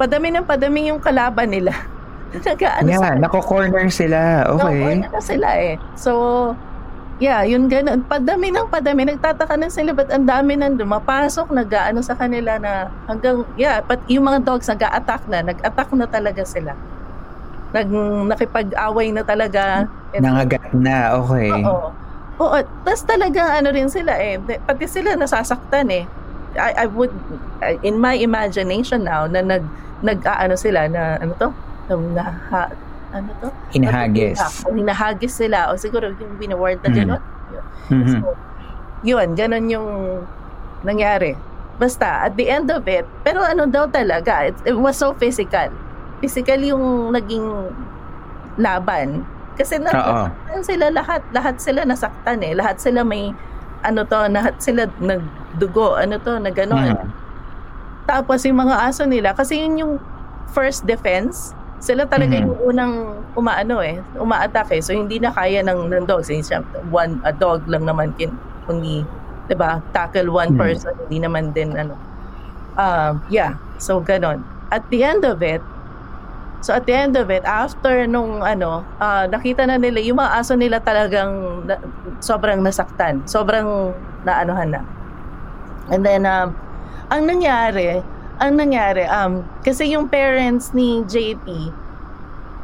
[0.00, 1.76] Padami ng padami yung kalaban nila.
[2.48, 4.48] Nag-ano yeah, sa- nako-corner sila.
[4.48, 5.04] Okay.
[5.04, 5.76] No, na sila eh.
[5.92, 6.12] So,
[7.20, 8.00] yeah, yun ganun.
[8.08, 9.04] Padami ng padami.
[9.04, 14.00] Nagtataka na sila, ba't ang dami nang dumapasok, nag-ano sa kanila na hanggang, yeah, but
[14.08, 16.72] yung mga dogs nag-a-attack na, nag-attack na talaga sila.
[17.70, 17.86] Nag,
[18.34, 19.86] nakipag-away na talaga.
[20.16, 21.20] Nangagat na.
[21.22, 21.52] Okay.
[21.52, 21.92] Oo.
[22.40, 22.56] Oo.
[22.88, 24.40] Tapos talaga ano rin sila eh.
[24.40, 26.04] Pati sila nasasaktan eh.
[26.58, 27.14] I, I would,
[27.86, 29.62] in my imagination now, na nag,
[30.00, 31.48] nag-ano sila na, ano to?
[32.12, 32.62] Na, ha,
[33.10, 33.48] ano to?
[33.74, 34.38] Hinahagis.
[34.64, 35.70] O hinahagis sila.
[35.70, 36.96] O siguro yung binaward na Mhm.
[36.96, 37.22] gano'n.
[37.90, 38.20] Mhm.
[38.22, 38.36] So,
[39.02, 39.88] yun, ganun yung
[40.82, 41.34] nangyari.
[41.76, 45.72] Basta, at the end of it, pero ano daw talaga, it, it was so physical.
[46.20, 47.72] Physical yung naging
[48.56, 49.24] laban.
[49.56, 51.20] Kasi nasaktan sila lahat.
[51.32, 52.52] Lahat sila nasaktan eh.
[52.52, 53.32] Lahat sila may,
[53.82, 55.96] ano to, lahat sila nagdugo.
[55.96, 56.96] Ano to, na gano'n.
[56.96, 57.08] Mhm.
[58.10, 59.94] Tapos yung mga aso nila, kasi yun yung
[60.50, 62.42] first defense, sila talaga Mhm.
[62.42, 62.94] yung unang
[63.38, 64.82] umaano eh, umaatake.
[64.82, 66.26] So hindi na kaya ng, ng dog.
[66.26, 68.34] Since siya, one, a dog lang naman can
[68.66, 69.06] only,
[69.46, 70.58] di ba, tackle one Mhm.
[70.58, 70.92] person.
[71.06, 71.94] Hindi naman din ano.
[72.74, 74.42] Um, yeah, so ganon.
[74.74, 75.62] At the end of it,
[76.60, 80.34] so at the end of it, after nung ano, ah, nakita na nila, yung mga
[80.36, 81.78] aso nila talagang na,
[82.18, 83.22] sobrang nasaktan.
[83.24, 83.94] Sobrang
[84.26, 84.82] naanuhan na.
[85.88, 86.52] And then, um,
[87.10, 88.00] ang nangyari,
[88.38, 91.74] ang nangyari, um, kasi yung parents ni JP,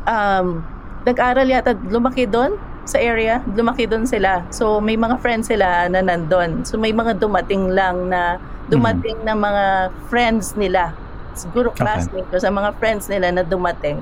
[0.07, 0.63] um,
[1.03, 2.55] nag-aral yata, lumaki doon
[2.87, 4.47] sa area, lumaki doon sila.
[4.55, 6.63] So may mga friends sila na nandun.
[6.63, 8.39] So may mga dumating lang na
[8.71, 10.95] dumating na mga friends nila.
[11.35, 11.83] Siguro Okay.
[11.83, 13.99] classmate ko sa mga friends nila na dumating.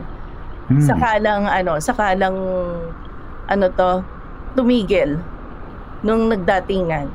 [0.69, 0.85] Hmm.
[0.85, 2.37] Saka lang ano, saka lang
[3.49, 4.05] ano to,
[4.57, 5.21] tumigil
[6.05, 7.09] nung nagdatingan.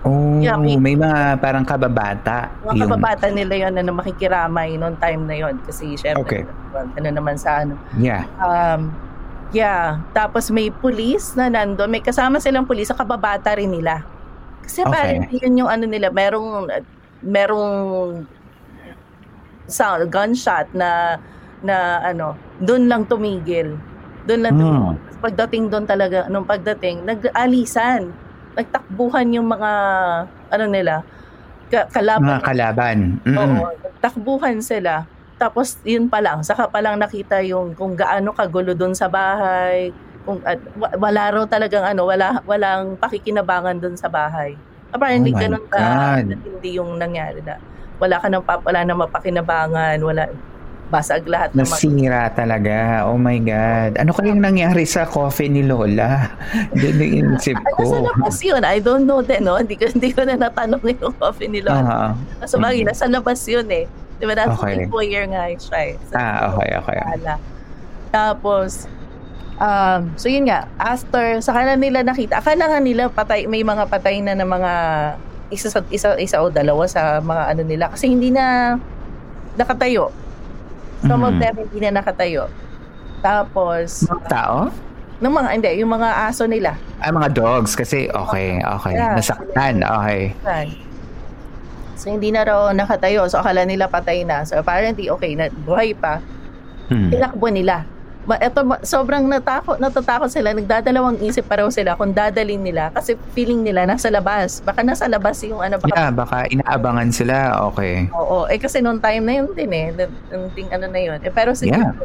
[0.00, 2.48] Oh, Yeah, may- may mga parang kababata.
[2.62, 6.42] Mga yung- kababata nila yon na makikiramay noong time na yon kasi syempre Okay.
[6.96, 8.24] ano naman sa ano Yeah.
[8.38, 8.96] Um,
[9.50, 10.00] yeah.
[10.10, 11.86] Tapos may pulis na nandun.
[11.86, 14.00] May kasama silang pulis sa kababata rin nila.
[14.62, 14.88] Kasi Okay.
[14.88, 16.08] parang yun yung ano nila.
[16.08, 16.72] Merong,
[17.20, 17.74] merong
[19.66, 21.20] sound, gunshot na,
[21.60, 23.76] na ano, doon lang tumigil.
[24.24, 24.62] Doon lang Hmm.
[24.62, 24.96] tumigil.
[25.20, 28.08] Pagdating doon talaga, nung pagdating, nag-alisan.
[28.60, 29.70] Nagtakbuhan yung mga,
[30.52, 31.00] ano nila,
[31.72, 32.98] ka- kalaban Mga kalaban.
[33.24, 33.38] Mm-mm.
[33.64, 33.72] Oo,
[34.04, 35.08] takbuhan sila.
[35.40, 39.88] Tapos yun pa lang, saka pa lang nakita yung kung gaano kagulo doon sa bahay,
[40.28, 44.52] kung at, wa- wala raw talagang ano, wala walang pakikinabangan doon sa bahay.
[44.92, 45.80] Apparently Oh ganun ka
[46.20, 47.56] hindi yung nangyari na
[47.96, 50.28] wala ka nang wala nang mapakinabangan, wala
[50.90, 53.06] basag lahat ng Nasira talaga.
[53.06, 53.96] Oh my God.
[53.96, 56.34] Ano kayang nangyari sa coffee ni Lola?
[56.72, 58.04] Doon na inisip Ay, nasa ko.
[58.04, 58.60] labas yun.
[58.60, 59.54] I don't know din, no?
[59.54, 61.70] Hindi ko, hindi ko na natanong yung coffee nila.
[61.72, 63.86] Ah, Nasa bagay, nasa labas yun eh.
[64.18, 64.34] Di ba?
[64.34, 64.90] Nasa Okay.
[64.90, 65.94] foyer nga siya eh.
[66.04, 66.98] Sa- ah, okay, okay.
[66.98, 67.34] Ala.
[68.10, 68.90] Tapos,
[69.56, 73.86] um, so yun nga, after, sa kanila nila nakita, akala nga nila patay, may mga
[73.86, 74.72] patay na na mga
[75.48, 77.84] isa, sa- isa, isa o dalawa sa mga ano nila.
[77.88, 78.74] Kasi hindi na
[79.52, 80.10] nakatayo.
[81.00, 81.40] Some of Mhm.
[81.40, 82.48] them hindi na nakatayo.
[83.20, 84.56] Tapos, Mga tao?
[85.20, 86.76] ng mga, hindi, yung mga aso nila.
[86.96, 87.76] Ah, mga dogs.
[87.76, 88.94] Kasi, okay, okay.
[88.96, 89.16] Yeah.
[89.16, 89.84] Nasaktan.
[89.84, 90.20] Okay.
[91.94, 93.28] So, hindi na raw nakatayo.
[93.28, 94.44] So, akala nila patay na.
[94.44, 96.24] So, apparently, okay, na, buhay pa.
[96.88, 97.06] Hmm.
[97.06, 97.84] tinakbo nila.
[98.20, 100.52] Ma, eto, ma- sobrang natakot, natatakot sila.
[100.52, 104.60] Nagdadalawang isip pa raw sila kung dadalhin nila kasi feeling nila nasa labas.
[104.60, 105.80] Baka nasa labas yung ano.
[105.80, 107.56] Baka, Yeah, baka inaabangan sila.
[107.72, 108.12] Okay.
[108.12, 108.44] Oo.
[108.46, 109.86] Eh kasi noong time na yun din eh.
[110.52, 111.18] Ting ano na yun.
[111.18, 111.96] Eh, pero siguro,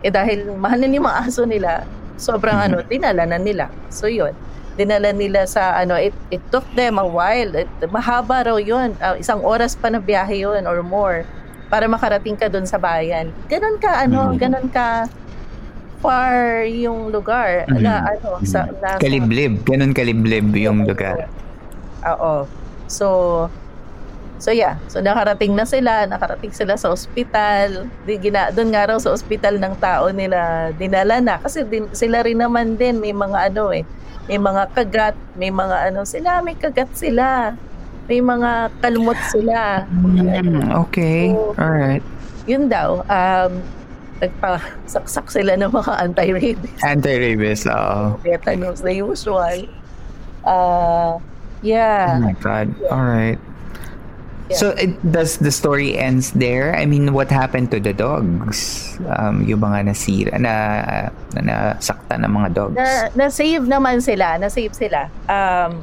[0.00, 3.70] eh dahil mahal na yung mga aso nila, sobrang ano, dinala na nila.
[3.88, 4.34] So yun.
[4.74, 7.54] Dinala nila sa ano, it, it took them a while.
[7.54, 8.98] It, mahaba raw yun.
[8.98, 11.22] Ah, isang oras pa na biyahe yun or more
[11.70, 13.30] para makarating ka doon sa bayan.
[13.46, 14.36] Ganon ka, ano, Mhm.
[14.36, 15.06] ganon ka
[16.00, 16.34] far
[16.64, 17.80] yung lugar Mhm.
[17.80, 19.60] na ano, sa, nasa- Kaliblib.
[19.62, 21.28] Ganun kaliblib yung lugar.
[22.02, 22.48] Oo.
[22.88, 23.06] So,
[24.36, 24.80] so yeah.
[24.86, 27.84] So nakarating na sila, nakarating sila sa ospital.
[28.02, 32.24] Di gina, doon nga raw sa ospital ng tao nila dinala na kasi din, sila
[32.24, 33.84] rin naman din may mga ano eh,
[34.26, 37.52] may mga kagat, may mga ano sila, may kagat sila.
[38.06, 39.86] May mga kalmot sila.
[39.86, 41.30] Mm, okay.
[41.54, 42.02] Alright.
[42.42, 43.52] Yun daw, um,
[44.20, 46.80] nagpasaksak sila ng mga anti-rabies.
[46.84, 47.64] Anti-rabies.
[47.66, 48.20] Oo.
[48.20, 49.64] Tetanus na usual.
[50.44, 51.16] Uh,
[51.60, 52.20] yeah.
[52.20, 52.68] Oh my God.
[52.88, 53.40] Alright.
[54.50, 54.58] Yeah.
[54.58, 56.74] So, it, does the story ends there?
[56.74, 58.98] I mean, what happened to the dogs?
[59.06, 60.54] Um, yung mga nasira, na,
[61.38, 62.74] na nasakta ng mga dogs?
[62.74, 65.06] na, na-save naman sila, na-save sila.
[65.30, 65.78] Um,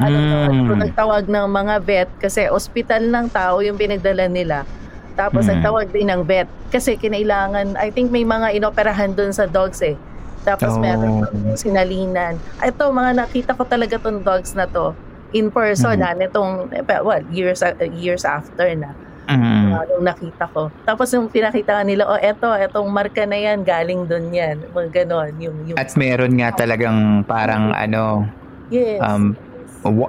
[0.00, 0.16] ano
[0.48, 0.80] Mm.
[0.80, 4.64] nagtawag ng mga vet kasi ospital ng tao yung pinagdala nila.
[5.14, 5.50] Tapos Mm.
[5.56, 9.98] nagtawag din ng vet kasi kinailangan, I think may mga inoperahan doon sa dogs eh.
[10.40, 10.80] Tapos Oh.
[10.80, 12.40] meron sinalinan.
[12.58, 14.96] Ito, mga nakita ko talaga tong dogs na to
[15.30, 16.00] in person Mm.
[16.00, 17.60] na nitong, eh, well, years,
[17.92, 18.90] years after na.
[19.30, 19.70] Mm.
[19.70, 20.74] Uh, nung nakita ko.
[20.82, 24.56] Tapos yung pinakita nila, oh, eto, etong marka na yan, galing doon yan.
[24.74, 25.30] Mga ganon.
[25.38, 28.26] Yung, yung, At meron nga talagang parang ano,
[28.74, 28.98] yes.
[28.98, 29.38] um,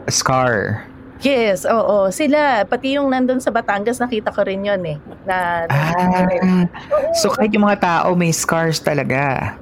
[0.10, 0.89] scar.
[1.22, 2.10] Yes, oo.
[2.10, 4.98] Sila, pati yung nandun sa Batangas, nakita ko rin yun eh.
[5.24, 6.66] Na, na- Ah,
[7.14, 9.54] so kahit yung mga tao may scars talaga.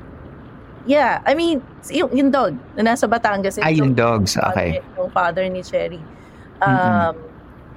[0.86, 3.60] yeah, I mean, yung, yung dog na nasa Batangas.
[3.60, 4.40] Ah, yung dogs.
[4.52, 4.80] Okay.
[4.96, 6.00] Yung father ni Cherry.
[6.60, 7.16] Um,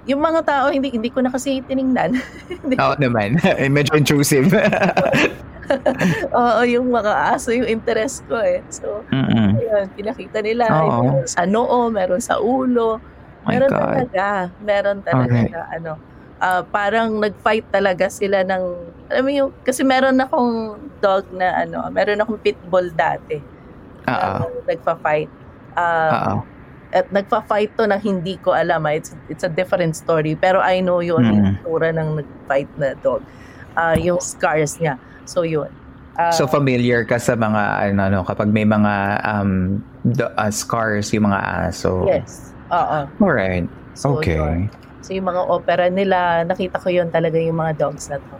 [0.02, 2.18] Yung mga tao, hindi hindi ko na kasi tiningnan.
[2.82, 3.38] Oo naman.
[3.44, 4.50] Eh, Medyo intrusive.
[6.34, 8.66] Oo, yung mga aso, yung interest ko eh.
[8.66, 9.54] So, Mm-mm.
[9.54, 10.66] ayun, pinakita nila.
[10.66, 12.98] Meron sa noo, meron sa ulo.
[13.42, 13.80] My meron God.
[13.80, 14.24] talaga.
[14.60, 15.50] Meron talaga Alright.
[15.50, 15.92] na ano.
[16.38, 18.62] ah, parang nag-fight talaga sila ng,
[19.08, 23.38] alam mo yung, kasi meron akong dog na ano, meron akong pitbull dati.
[24.02, 24.42] Oo.
[24.42, 25.30] na nagpa-fight.
[25.72, 26.42] Ah, Oo.
[26.90, 28.82] at nagpa-fight to na hindi ko alam.
[28.82, 28.92] ah.
[28.92, 30.34] It's, it's a different story.
[30.34, 31.30] Pero I know yun, Mm.
[31.30, 33.22] yung itsura ng nag-fight na dog.
[33.72, 34.98] Ah, yung scars niya.
[35.24, 35.70] So yun.
[36.12, 38.92] Ah, So familiar ka sa mga ano, ano kapag may mga
[39.24, 42.04] um do- uh, scars yung mga aso.
[42.04, 42.51] yes.
[42.72, 43.00] Oo.
[43.20, 43.68] Alright.
[43.92, 44.40] So, Okay.
[44.40, 44.72] yun.
[45.02, 48.34] So yung mga opera nila, nakita ko yun talaga yung mga dogs na to.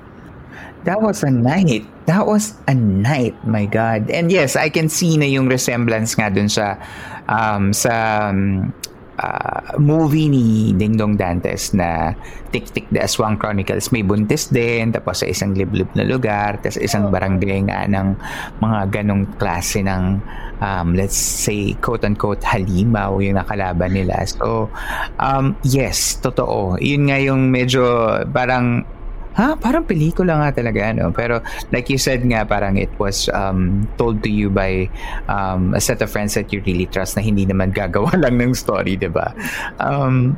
[0.87, 1.87] That was a night.
[2.07, 4.11] That was a night, my God.
[4.11, 6.75] And yes, I can see na yung resemblance nga dun sa
[7.31, 8.71] um, sa um,
[9.19, 12.13] uh, movie ni Ding Dong Dantes na
[12.53, 13.91] Tik Tik The Aswang Chronicles.
[13.93, 18.17] May buntis din, tapos sa isang liblib na lugar, tapos isang barangay nga ng
[18.61, 20.21] mga ganong klase ng
[20.63, 24.23] um, let's say quote-unquote halimaw yung nakalaban nila.
[24.29, 24.71] So,
[25.19, 26.79] um, yes, totoo.
[26.79, 27.83] Yun nga yung medyo
[28.31, 28.87] parang
[29.37, 31.13] ha, parang pelikula nga talaga, ano?
[31.13, 31.41] Pero
[31.73, 34.89] like you said nga, parang it was um, told to you by
[35.29, 38.53] um, a set of friends that you really trust na hindi naman gagawa lang ng
[38.53, 39.33] story, di ba?
[39.81, 40.37] Um,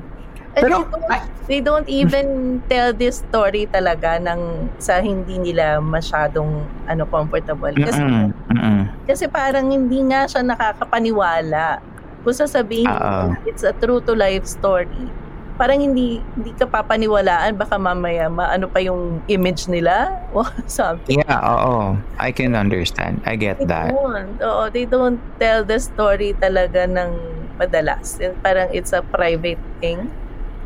[0.54, 2.26] pero, they don't, they don't even
[2.70, 8.80] tell this story talaga ng sa hindi nila masyadong ano comfortable kasi mm-mm, mm-mm.
[9.02, 11.82] kasi parang hindi nga siya nakakapaniwala
[12.22, 13.34] kung sasabihin Uh-oh.
[13.50, 15.10] it's a true to life story
[15.54, 21.22] parang hindi hindi ka papaniwalaan baka mamaya maano pa yung image nila or something.
[21.22, 21.94] Yeah, oo.
[22.18, 23.22] I can understand.
[23.22, 23.94] I get They that.
[23.94, 24.34] don't.
[24.42, 27.10] Oo, they don't tell the story talaga ng
[27.54, 28.18] madalas.
[28.18, 30.10] And parang it's a private thing.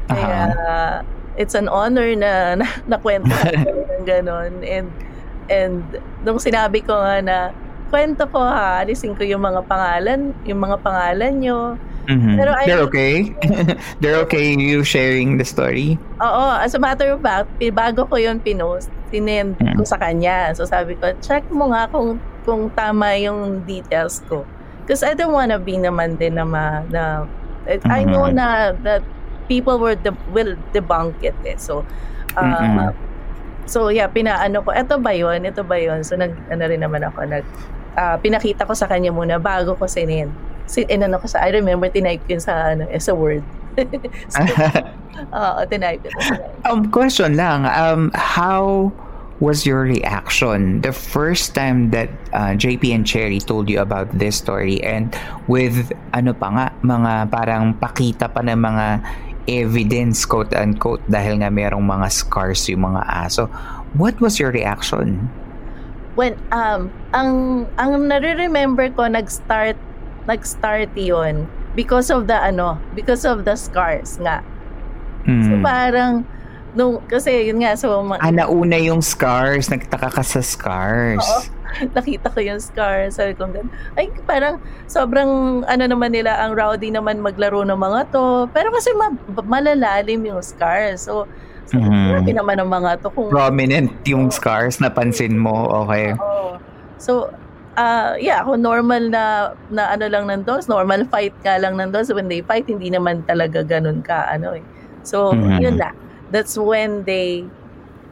[0.09, 1.05] Kaya
[1.37, 3.29] it's an honor na na, na kwento
[4.01, 4.65] ng ganon.
[4.65, 4.89] And
[5.53, 5.85] and
[6.25, 7.37] nung sinabi ko nga na
[7.89, 11.77] kwento ko ha, alisin ko yung mga pangalan, yung mga pangalan nyo,
[12.09, 12.41] Mhm.
[12.41, 13.15] Pero I- They're okay?
[14.01, 16.01] They're okay you sharing the story?
[16.19, 19.77] Oo, as a matter of fact, bago ko yun pinost, sinend Mm.
[19.77, 20.57] ko sa kanya.
[20.57, 22.17] So sabi ko, check mo nga kung,
[22.49, 24.49] kung tama yung details ko.
[24.83, 27.29] Because I don't wanna be naman din na ma, na,
[27.85, 28.41] I know Mhm.
[28.41, 28.47] na
[28.83, 29.05] that
[29.45, 31.61] people were de- will debunk it eh.
[31.61, 31.85] So,
[32.35, 32.97] uh, Mhm.
[33.69, 35.45] so yeah, pinaano ko, eto ba yun?
[35.45, 36.01] Ito ba yun?
[36.01, 37.45] So nag, ano rin naman ako, nag,
[37.95, 40.33] ah, pinakita ko sa kanya muna bago ko sinend.
[40.69, 43.43] Si, inano ko sa, I remember, tinype ko yun sa, ano, as a word.
[44.33, 44.39] so,
[45.39, 46.21] Oo, tinype ko.
[46.69, 47.67] um, question lang.
[47.67, 48.93] Um, how
[49.39, 54.35] was your reaction the first time that uh, JP and Cherry told you about this
[54.35, 55.15] story and
[55.47, 58.87] with ano pa nga mga parang pakita pa ng mga
[59.47, 63.47] evidence quote unquote dahil nga merong mga scars yung mga aso
[63.95, 65.31] what was your reaction
[66.19, 69.79] when um ang ang nare-remember ko nag-start
[70.29, 74.45] nag-start 'yon because of the ano because of the scars nga.
[75.25, 75.65] So Hmm.
[75.65, 76.13] parang
[76.73, 79.69] nung kasi yun nga so ma- ah nauna yung scars.
[79.69, 81.25] Nagtaka ka sa scars.
[81.25, 81.41] Oo.
[81.97, 83.17] nakita ko yung scars.
[83.17, 83.45] Sabi ko
[83.97, 88.49] ay parang sobrang ano naman nila ang rowdy naman maglaro ng mga to.
[88.53, 91.09] Pero kasi ma- malalalim yung scars.
[91.09, 91.29] So
[91.69, 95.69] so grabe naman ang mga to kung prominent yung scars napansin mo.
[95.85, 96.17] Okay.
[96.17, 96.57] Oo.
[96.99, 97.31] So,
[97.79, 101.95] uh, yeah, kung normal na, na ano lang ng dogs, normal fight ka lang ng
[101.95, 104.65] dogs, when they fight, hindi naman talaga ganun ka, ano eh.
[105.07, 105.63] So, Mhm.
[105.63, 105.95] yun na.
[106.29, 107.47] That's when they,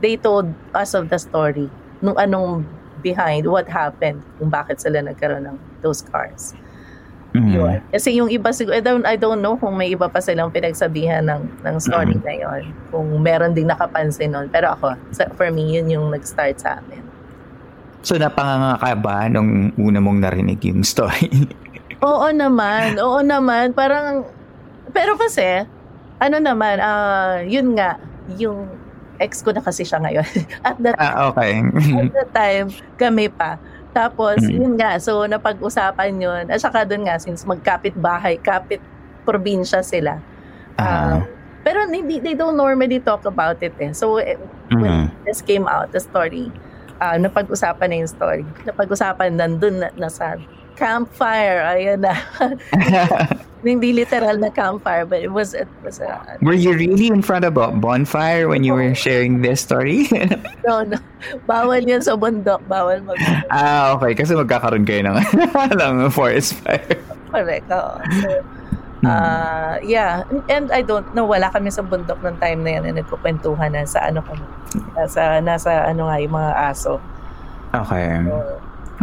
[0.00, 1.68] they told us of the story.
[2.00, 2.64] Nung anong
[3.02, 6.56] behind, what happened, kung bakit sila nagkaroon ng those cars.
[7.36, 7.52] Mhm.
[7.52, 7.78] Yun.
[7.92, 11.28] Kasi yung iba siguro, I don't, I don't know kung may iba pa silang pinagsabihan
[11.28, 12.24] ng, ng story Mhm.
[12.24, 12.62] na yun.
[12.88, 14.48] Kung meron ding nakapansin nun.
[14.48, 14.96] Pero ako,
[15.36, 17.04] for me, yun yung nag-start sa amin.
[18.06, 21.26] So napanganga ka ba nung una mong narinig yung story?
[22.06, 23.74] Oo naman, oo naman.
[23.74, 24.22] Parang,
[24.94, 25.66] pero kasi,
[26.22, 27.98] ano naman, ah yun nga,
[28.38, 28.78] yung
[29.18, 30.22] ex ko na kasi siya ngayon.
[30.68, 31.58] At that, ah, okay.
[31.66, 33.58] at that time, kami pa.
[33.90, 34.54] Tapos, Mm.
[34.60, 36.44] yun nga, so napag-usapan yun.
[36.52, 38.84] At saka doon nga, since magkapit bahay, kapit
[39.26, 40.20] probinsya sila.
[40.78, 41.16] Ah.
[41.16, 41.20] Ah,
[41.64, 43.96] pero hindi, they don't normally talk about it eh.
[43.96, 44.36] So, eh,
[44.70, 45.16] when Mhm.
[45.24, 46.52] this came out, the story,
[47.00, 48.42] ah napag-usapan na yung story.
[48.64, 50.40] Napag-usapan nandun na, nasa
[50.76, 51.64] campfire.
[51.64, 52.14] Ayan na.
[53.66, 57.42] Hindi literal na campfire, but it was, it was a, Were you really in front
[57.42, 60.06] of a bonfire when you were sharing this story?
[60.68, 61.00] no, no.
[61.50, 62.62] Bawal yun sa bundok.
[62.70, 63.18] Bawal mag
[63.50, 64.14] ah, okay.
[64.14, 65.18] Kasi magkakaroon kayo ng,
[65.82, 66.94] ng forest fire.
[67.34, 67.66] correct.
[67.74, 67.98] Oo.
[68.22, 68.28] So,
[69.06, 70.26] ah yeah.
[70.50, 73.86] And I don't know, wala kami sa bundok ng time na yan na nagkukwentuhan na
[73.86, 74.46] sa ano kami.
[74.98, 76.98] Nasa, nasa ano nga, yung mga aso.
[77.74, 78.24] Okay.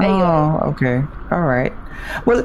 [0.02, 0.26] Ayun.
[0.26, 1.06] Oh, okay.
[1.30, 1.74] All right.
[2.24, 2.44] Well,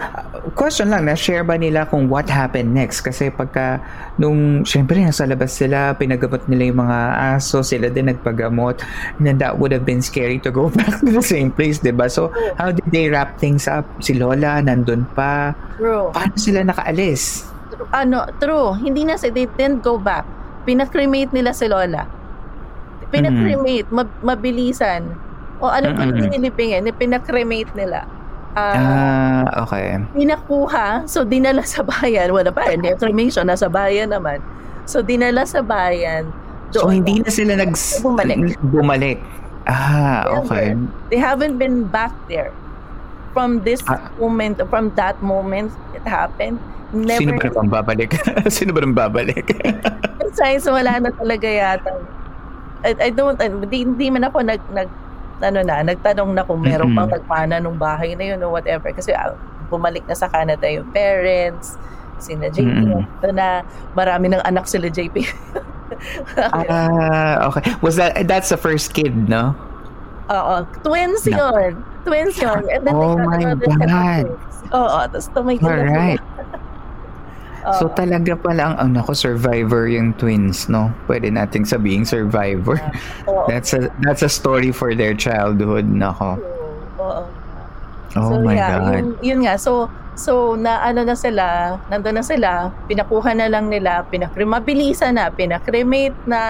[0.54, 3.02] question lang, na-share ba nila kung what happened next?
[3.02, 3.82] Kasi pagka,
[4.16, 6.98] nung, syempre, nasa labas sila, pinagamot nila yung mga
[7.36, 8.80] aso, sila din nagpagamot,
[9.18, 11.92] and then that would have been scary to go back to the same place, di
[11.92, 12.08] ba?
[12.08, 13.84] So, how did they wrap things up?
[14.00, 15.52] Si Lola, nandun pa.
[15.76, 16.10] True.
[16.14, 17.48] Paano sila nakaalis?
[17.92, 20.26] ano, true, hindi na si, they didn't go back.
[20.66, 22.04] Pinakremate nila si Lola.
[23.08, 25.16] Pinakremate, mab- mabilisan.
[25.58, 26.22] O ano pa Mm-mm.
[26.22, 28.06] mm nilipingin, pinakremate nila.
[28.52, 30.00] Ah, Ah, okay.
[30.12, 32.30] pinakuha, so dinala sa bayan.
[32.30, 34.40] Wala pa, hindi cremation, nasa bayan naman.
[34.84, 36.32] So dinala sa bayan.
[36.68, 37.72] So, Doon- hindi na sila nag...
[37.98, 38.60] Bumalik.
[38.60, 39.18] Bumalik.
[39.64, 40.76] Ah, okay.
[41.08, 42.52] They haven't been back there
[43.32, 44.08] from this Ah.
[44.16, 46.60] moment, from that moment it happened.
[46.88, 47.20] Never.
[47.20, 48.10] Sino ba naman babalik?
[48.52, 49.44] Sino ba naman babalik?
[50.32, 51.92] Signs wala na talaga yata.
[52.80, 54.88] I, I don't, I, hindi, hindi man ako nag, nag,
[55.40, 56.98] ano na, nagtanong na kung meron Mm-mm.
[56.98, 58.90] pang nagmana nung bahay na yun or whatever.
[58.90, 59.34] Kasi ah,
[59.68, 61.78] bumalik na sa Canada yung parents,
[62.18, 62.66] sina JP.
[62.66, 63.02] Mm-mm.
[63.22, 63.62] Ito na,
[63.94, 65.22] marami ng anak sila JP.
[66.36, 67.64] Ah, okay.
[67.80, 69.56] Was that that's the first kid, no?
[70.28, 70.62] Oo.
[70.84, 71.56] Twins No.
[71.56, 71.80] yun.
[72.04, 72.60] Twins yun.
[72.68, 74.26] And then Oh they got my God.
[74.76, 74.98] Oo.
[75.08, 76.22] Tapos tumigil na sila.
[77.76, 80.88] So talaga pala ang ano ko survivor yung twins, no?
[81.04, 82.80] Pwede nating sabing survivor.
[83.28, 83.44] Oo.
[83.50, 86.40] That's a that's a story for their childhood, nako.
[86.96, 87.22] Oo.
[88.16, 88.92] Oh so, my yeah, god.
[88.96, 89.60] Yun, yun nga.
[89.60, 95.20] So, so na ano na sila, nandun na sila, pinakuha na lang nila, pinakre, mabilisan
[95.20, 96.40] na, pinakremate na.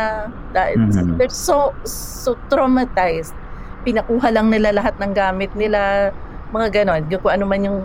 [0.55, 1.19] Mhm.
[1.19, 3.35] They're so, so traumatized.
[3.83, 6.11] Pinakuha lang nila lahat ng gamit nila,
[6.55, 7.03] mga ganon.
[7.11, 7.79] Yung kung ano man yung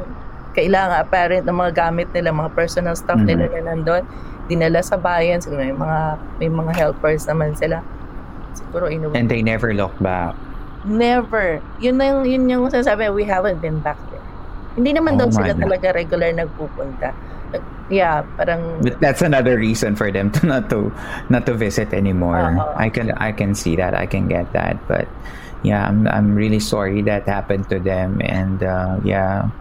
[0.53, 3.27] kailangan apparent ng mga gamit nila, mga personal stuff Mhm.
[3.27, 4.03] nila na nandun,
[4.45, 5.99] dinala sa bayan, siguro may mga,
[6.37, 7.81] may mga helpers naman sila.
[8.53, 9.13] Siguro inuwi.
[9.13, 10.37] And they never look back.
[10.83, 11.63] Never.
[11.79, 14.21] Yun na yung, yun yung sasabi, we haven't been back there.
[14.73, 15.63] Hindi naman Oh daw sila God.
[15.63, 17.09] talaga regular nagpupunta.
[17.49, 20.87] Nag- Yeah, parang But that's another reason for them to not to
[21.27, 22.39] not to visit anymore.
[22.39, 22.73] Oo.
[22.73, 23.91] I can I can see that.
[23.91, 24.79] I can get that.
[24.87, 25.05] But
[25.61, 28.23] yeah, I'm I'm really sorry that happened to them.
[28.23, 29.51] And uh, yeah,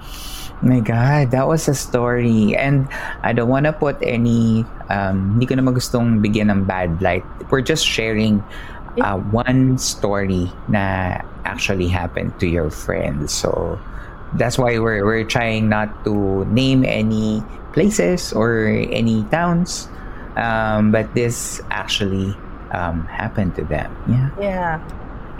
[0.62, 2.56] my God, that was a story.
[2.56, 2.88] And
[3.22, 4.64] I don't want to put any.
[4.88, 7.24] Um, hindi ko naman gustong bigyan ng bad light.
[7.50, 8.42] We're just sharing.
[9.00, 11.16] Uh, one story na
[11.48, 13.32] actually happened to your friends.
[13.32, 13.80] So
[14.34, 17.42] that's why we're we're trying not to name any
[17.72, 19.88] places or any towns
[20.36, 22.36] um, but this actually
[22.72, 24.72] um, happened to them yeah yeah.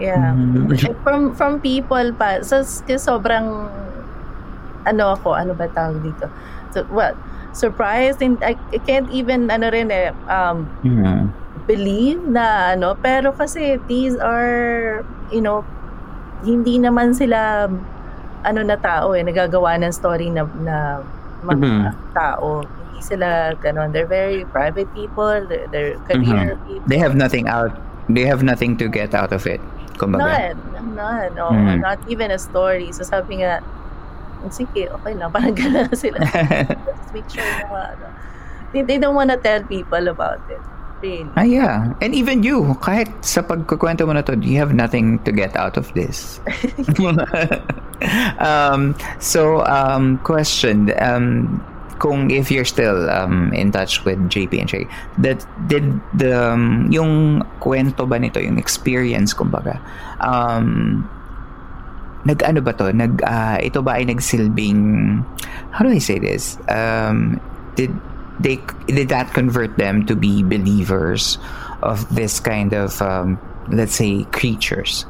[0.01, 0.35] Yeah.
[0.35, 0.73] Mhm.
[0.73, 2.41] Eh, From from people pa.
[2.43, 3.69] So, sobrang
[4.85, 6.27] ano ako, ano ba tawag dito?
[6.71, 7.15] So, what?
[7.53, 11.29] Surprised and I, I can't even ano rin eh um Mhm.
[11.69, 15.61] believe na ano pero kasi these are you know
[16.43, 17.69] hindi naman sila
[18.43, 21.05] ano na tao eh nagagawa ng story na na
[21.45, 21.93] mga Mhm.
[22.17, 27.47] tao hindi sila ganon they're very private people they're, they're career people they have nothing
[27.47, 27.71] out
[28.09, 29.61] they have nothing to get out of it
[30.01, 31.85] kumbaga none none no, Mhm.
[31.85, 33.61] not even a story so sabi nga
[34.51, 35.31] sige okay lang.
[35.31, 36.19] Parang gano'n sila.
[36.89, 38.07] Just make sure na ano,
[38.73, 40.63] they, they don't wanna tell people about it.
[41.03, 41.27] Really.
[41.35, 41.99] Ah yeah.
[41.99, 45.77] And even you kahit sa pagkukwento mo na to you have nothing to get out
[45.77, 46.41] of this.
[48.43, 51.63] Um so um question um
[52.03, 54.85] kung if you're still um, in touch with JP and Shay,
[55.23, 55.87] that did
[56.19, 59.79] the um, yung kwento ba nito, yung experience kumbaga,
[60.19, 61.07] um,
[62.25, 62.93] nag ano ba to?
[62.93, 65.23] Nag ah, ito ba ay nagsilbing
[65.75, 66.59] how do I say this?
[66.69, 67.41] Um,
[67.75, 67.91] did
[68.41, 71.39] they did that convert them to be believers
[71.83, 73.39] of this kind of um,
[73.71, 75.07] let's say creatures?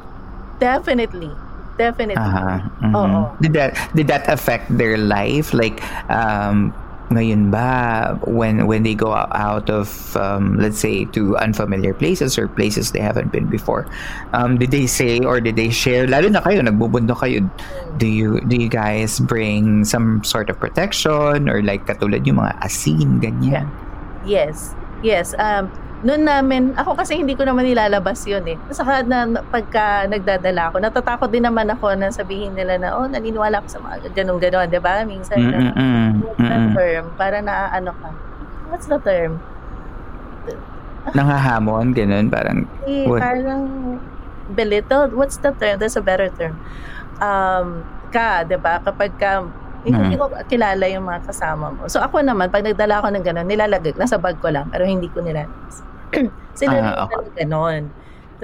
[0.61, 1.27] definitely
[1.75, 2.61] definitely Uh-huh.
[2.79, 2.93] Mhm.
[2.95, 3.21] Oo.
[3.41, 5.51] Did that did that affect their life?
[5.51, 6.71] Like um
[7.11, 12.47] ngayon ba when when they go out of um, let's say to unfamiliar places or
[12.47, 13.85] places they haven't been before
[14.31, 17.43] um, did they say or did they share lalo na kayo nagbubundok kayo
[17.99, 22.53] do you do you guys bring some sort of protection or like katulad yung mga
[22.63, 23.67] asin ganyan
[24.25, 24.73] Yes.
[25.03, 25.35] Yes.
[25.35, 25.67] Um,
[26.01, 28.55] noon namin, ako kasi hindi ko naman nilalabas yun eh.
[28.71, 33.07] Saka na, na- pagka nagdadala ako, natatakot din naman ako na sabihin nila na, oh,
[33.07, 35.03] naniniwala ako sa mga ganun-ganon, di ba?
[35.03, 36.07] Minsan, na, Mm-mm-mm.
[36.23, 36.71] what's the Mm-mm.
[36.73, 37.03] term?
[37.15, 38.09] Para naaano ka.
[38.67, 39.39] What's the term?
[41.03, 43.19] nangahamon ganun parang Eh, What?
[43.19, 43.63] parang
[44.49, 45.11] belittled.
[45.11, 45.75] What's the term?
[45.75, 46.55] There's a better term.
[47.19, 48.79] Um, ka, di ba?
[48.79, 49.43] Kapag ka,
[49.83, 50.19] eh, hindi Mhm.
[50.19, 51.87] ko kilala yung mga kasama mo.
[51.91, 55.11] So ako naman, pag nagdala ako ng gano'n, nilalagay, nasa bag ko lang, pero hindi
[55.11, 55.83] ko nilalabas.
[56.59, 57.11] Sila rin okay.
[57.11, 57.83] pala gano'n.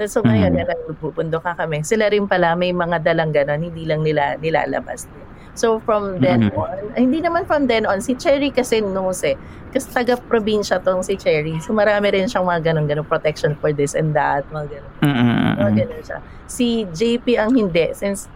[0.00, 0.64] So ngayon, Mhm.
[0.64, 1.84] mm pupundo ka kami.
[1.84, 5.04] Sila rin pala may mga dalang gano'n, hindi lang nila nilalabas.
[5.52, 6.56] So from then Mhm.
[6.56, 9.36] on, hindi naman from then on, si Cherry kasi knows eh.
[9.70, 11.58] Kasi taga-probinsya tong si Cherry.
[11.60, 14.92] So marami rin siyang mga ganun-ganun protection for this and that, mga ganun.
[15.04, 15.52] Mm-mm-mm.
[15.58, 16.18] Mga ganun siya.
[16.46, 18.26] Si JP ang hindi since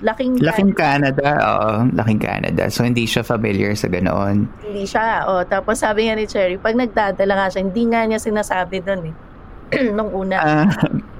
[0.00, 1.70] laking Laking Canada, oo.
[1.92, 2.68] Laking Canada.
[2.68, 4.48] So, hindi siya familiar sa ganoon.
[4.60, 5.24] hindi siya.
[5.26, 9.12] O, tapos sabi nga ni Cherry, pag nagdadala nga siya, hindi nga niya sinasabi doon
[9.12, 9.14] eh.
[9.96, 10.36] Nung una.
[10.36, 10.66] Ah,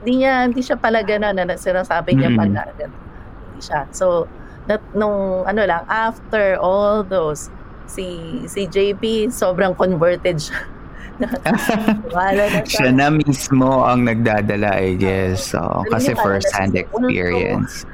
[0.00, 2.38] Hindi niya, hindi siya pala gano'n na sinasabi niya Mm.
[2.38, 2.62] pala.
[2.74, 3.00] ganun.
[3.46, 3.80] Hindi siya.
[3.92, 4.24] So,
[4.66, 7.52] that, nung ano lang, after all those,
[7.84, 8.06] si
[8.46, 10.56] si JP, sobrang converted siya.
[12.16, 15.52] Wala na Siya na mismo ang nagdadala, I guess.
[15.52, 17.84] So, kasi first-hand siya experience.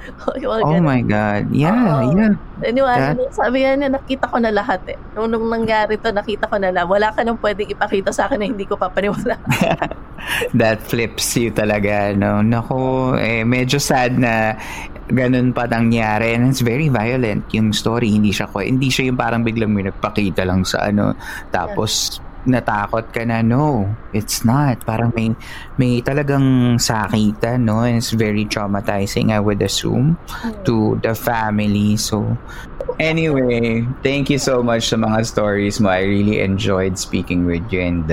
[0.26, 0.84] Oh ganun.
[0.84, 1.52] my God.
[1.52, 2.16] Yeah, Oo.
[2.16, 2.32] yeah.
[2.60, 4.98] Naniwala That- na, sabi niya, nakita ko na lahat eh.
[5.16, 6.88] Nung, nung nangyari to, nakita ko na lang.
[6.88, 9.36] Wala ka nang pwedeng ipakita sa akin na hindi ko papaniwala.
[10.60, 12.44] That flips you talaga, no?
[12.44, 14.56] Nako, eh, medyo sad na
[15.10, 19.18] ganun pa nangyari and it's very violent yung story hindi siya ko hindi siya yung
[19.18, 21.18] parang biglang may nagpakita lang sa ano
[21.50, 23.84] tapos natakot ka na no
[24.16, 25.28] it's not parang may
[25.76, 30.16] may talagang sakitan no and it's very traumatizing I would assume
[30.64, 32.36] to the family so
[32.98, 35.88] Anyway, thank you so much sa mga stories mo.
[35.88, 38.08] I really enjoyed speaking with you and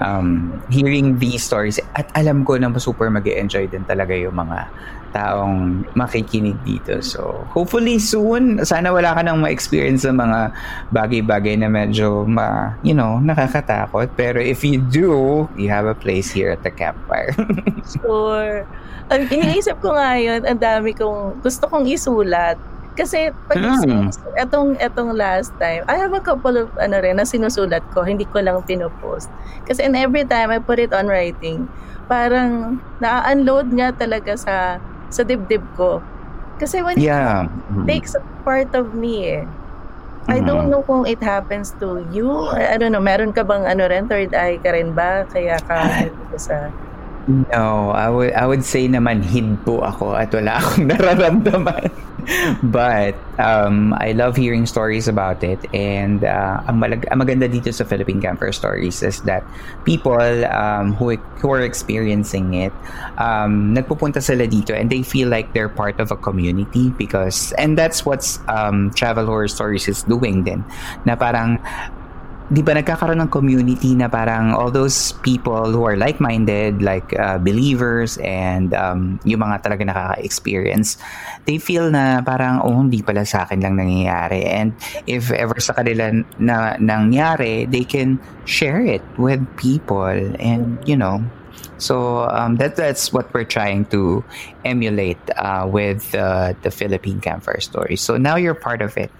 [0.00, 1.78] um, hearing these stories.
[1.94, 4.70] At alam ko na super mag enjoy din talaga yung mga
[5.14, 6.98] taong makikinig dito.
[6.98, 10.50] So, hopefully soon, sana wala ka nang ma-experience sa mga
[10.90, 14.10] bagay-bagay na medyo, ma, you know, nakakatakot.
[14.18, 17.30] Pero if you do, you have a place here at the campfire.
[17.84, 18.64] Sure.
[19.12, 22.56] Ang iniisip ko nga yun, ang dami kong, gusto kong isulat.
[22.96, 24.08] Kasi pag Hmm.
[24.38, 28.24] etong, etong last time, I have a couple of ano rin na sinusulat ko, hindi
[28.24, 29.28] ko lang pinopost.
[29.68, 31.66] Kasi and every time I put it on writing,
[32.06, 34.78] parang na-unload nga talaga sa
[35.14, 36.02] sa dibdib ko.
[36.58, 37.46] Kasi when yeah.
[37.46, 39.44] it takes a part of me eh.
[40.24, 42.48] I don't know kung it happens to you.
[42.48, 45.28] I, don't know, meron ka bang ano rin, third eye ka rin ba?
[45.28, 46.00] Kaya ka
[46.40, 46.72] sa...
[47.28, 51.88] No, I would I would say naman hidpo ako at wala akong nararamdaman.
[52.62, 55.58] But um, I love hearing stories about it.
[55.74, 59.44] And uh, ang, malag- ang maganda dito sa Philippine Camper Stories is that
[59.84, 62.72] people um, who, who are experiencing it,
[63.18, 67.78] um, nagpupunta sila dito and they feel like they're part of a community because, and
[67.78, 70.64] that's what's um, Travel Horror Stories is doing din,
[71.04, 71.58] na parang
[72.52, 77.40] di ba nagkakaroon ng community na parang all those people who are like-minded, like uh,
[77.40, 81.00] believers and um, yung mga talaga nakaka-experience,
[81.48, 84.44] they feel na parang, oh, hindi pala sa akin lang nangyayari.
[84.44, 84.76] And
[85.08, 90.04] if ever sa kanila na nangyari, they can share it with people
[90.36, 91.24] and, you know,
[91.80, 94.22] so um, that that's what we're trying to
[94.64, 97.96] emulate uh, with uh, the Philippine Campfire Story.
[97.96, 99.10] So now you're part of it.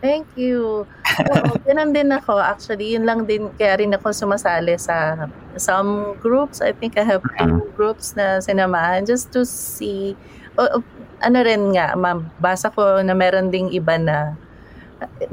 [0.00, 0.88] Thank you.
[1.28, 2.40] Oo, ganun din ako.
[2.40, 6.64] Actually, yun lang din, kaya rin ako sumasali sa some groups.
[6.64, 10.16] I think I have two groups na sinamahan just to see,
[10.56, 10.88] o- o-
[11.20, 14.32] ano rin nga, mabasa ko na meron ding iba na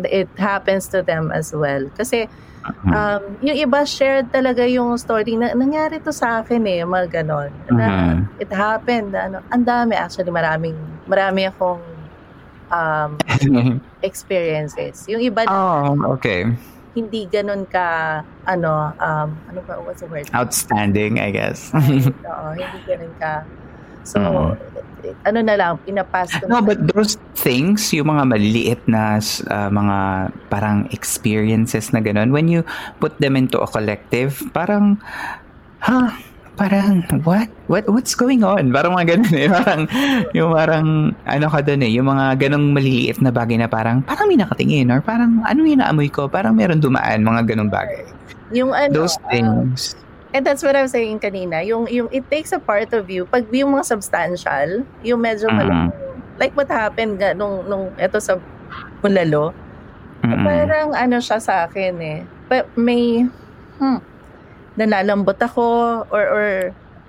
[0.05, 1.87] it happens to them as well.
[1.93, 2.27] Kasi,
[2.87, 7.51] um, yung iba shared talaga yung story na nangyari to sa akin eh, mga ganon.
[7.69, 8.17] Na Mhm.
[8.37, 11.79] it happened, ano, ang dami actually, maraming, marami akong
[12.71, 13.17] um,
[14.07, 15.05] experiences.
[15.07, 16.47] Yung iba oh, okay.
[16.97, 20.25] hindi ganun ka ano um ano ba what's the word?
[20.33, 21.71] Outstanding, I guess.
[21.73, 23.45] Oo, hindi ganun ka.
[24.07, 24.55] So Oo.
[25.27, 26.47] ano na lang pinapas ko.
[26.47, 29.19] no, but those things, yung mga maliliit na
[29.51, 29.97] uh, mga
[30.47, 32.63] parang experiences na ganun, when you
[33.03, 34.99] put them into a collective, parang,
[35.83, 36.11] ha,
[36.57, 37.47] parang, what?
[37.69, 38.73] What what's going on?
[38.73, 39.47] Parang mga ganun eh.
[39.57, 39.81] Parang,
[40.33, 40.85] yung parang,
[41.23, 44.89] ano ka dun eh, yung mga ganong maliliit na bagay na parang, parang may nakatingin
[44.89, 46.25] or parang, ano yung naamoy ko?
[46.25, 48.03] Parang meron dumaan, mga ganong bagay.
[48.49, 49.93] yung ano Those ah, things.
[50.31, 51.59] and that's what I was saying kanina.
[51.61, 55.57] Yung yung it takes a part of you pag yung mga substantial, yung medyo Mhm.
[55.57, 55.91] malaki.
[56.37, 58.39] Like what happened nga nung nung eto sa
[58.97, 59.51] Bulalo.
[60.23, 60.43] Mm-mm.
[60.43, 62.19] Parang ano siya sa akin eh.
[62.47, 63.27] But may
[63.77, 63.99] hmm,
[64.77, 65.65] nalalambot ako
[66.07, 66.47] or or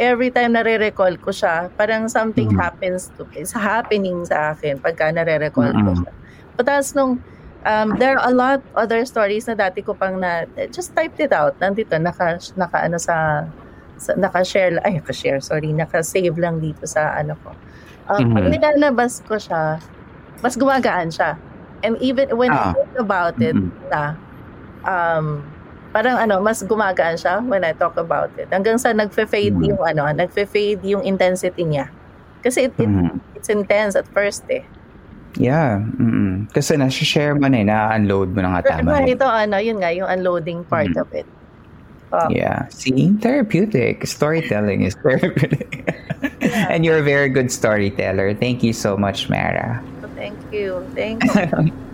[0.00, 2.58] every time nare-recall ko siya, parang something Mhm.
[2.58, 5.98] happens to is happening sa akin pagka nare-recall ko Mm-mm.
[5.98, 6.12] siya.
[6.56, 7.22] But that's nung
[7.64, 11.32] um, there are a lot other stories na dati ko pang na just typed it
[11.34, 11.58] out.
[11.60, 13.46] Nandito naka naka ano sa,
[13.98, 17.58] sa naka-share ay naka-share sorry, naka-save lang dito sa ano ko.
[18.08, 18.50] Um, Pag Mhm.
[18.50, 19.82] nilalabas ko siya,
[20.40, 21.42] mas gumagaan siya.
[21.82, 22.72] And even when I Ah.
[22.74, 23.70] think about it Mhm.
[23.90, 24.18] na
[24.86, 25.57] um
[25.88, 28.48] parang ano, mas gumagaan siya when I talk about it.
[28.48, 29.68] Hanggang sa nagfe-fade Mhm.
[29.68, 31.88] yung ano, nagfe-fade yung intensity niya.
[32.40, 33.18] Kasi it, it- Mhm.
[33.34, 34.62] it's intense at first eh.
[35.36, 35.84] Yeah.
[36.00, 36.50] Mm-mm.
[36.50, 39.00] Kasi nasa-share mo na eh, na-unload mo na nga tama.
[39.00, 39.12] eh.
[39.12, 41.02] ito ano, yun nga, yung unloading part Mhm.
[41.02, 41.28] of it.
[42.08, 42.66] Um, Yeah.
[42.72, 44.02] See, therapeutic.
[44.08, 45.84] Storytelling is therapeutic.
[46.72, 48.32] and you're a very good storyteller.
[48.32, 49.84] Thank you so much, Mara.
[50.16, 50.82] Thank you.
[50.96, 51.70] Thank you.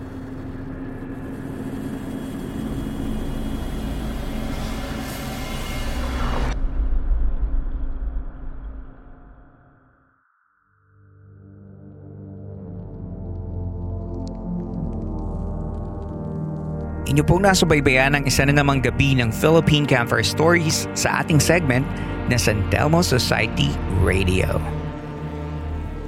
[17.14, 21.86] inyo pong nasubaybayan ang isa na namang gabi ng Philippine Campfire Stories sa ating segment
[22.26, 23.70] na San Telmo Society
[24.02, 24.58] Radio.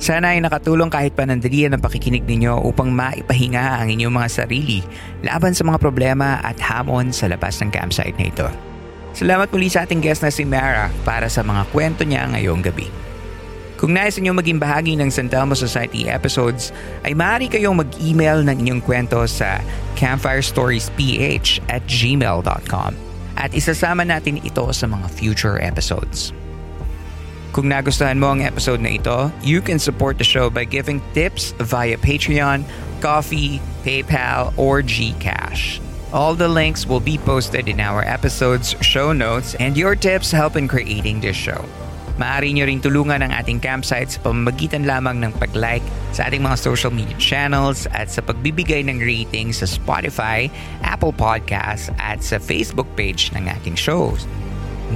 [0.03, 4.83] Sana ay nakatulong kahit panandalian ang pakikinig ninyo upang maipahinga ang inyong mga sarili
[5.23, 8.49] laban sa mga problema at hamon sa labas ng campsite na ito.
[9.15, 13.06] Salamat muli sa ating guest na si Mara para sa mga kwento niya ngayong gabi.
[13.77, 16.73] Kung nais niyo maging bahagi ng San Telmo Society episodes,
[17.05, 19.61] ay maaari kayong mag-email ng inyong kwento sa
[20.01, 22.93] campfirestoriesph at gmail.com
[23.37, 26.33] at isasama natin ito sa mga future episodes.
[27.53, 31.53] Kung nagustuhan mo ang episode na ito, you can support the show by giving tips
[31.61, 32.65] via Patreon,
[33.05, 35.85] Coffee, PayPal, or GCash.
[36.17, 40.57] All the links will be posted in our episode's show notes and your tips help
[40.57, 41.65] in creating this show.
[42.17, 45.85] Maaari nyo ring tulungan ang ating campsite sa pamamagitan lamang ng pag-like
[46.17, 50.49] sa ating mga social media channels at sa pagbibigay ng rating sa Spotify,
[50.81, 54.25] Apple Podcasts at sa Facebook page ng ating shows.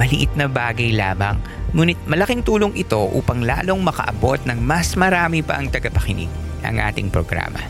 [0.00, 1.36] Maliit na bagay lamang,
[1.76, 6.32] ngunit malaking tulong ito upang lalong makaabot ng mas marami pa ang tagapakinig
[6.64, 7.60] ang ating programa.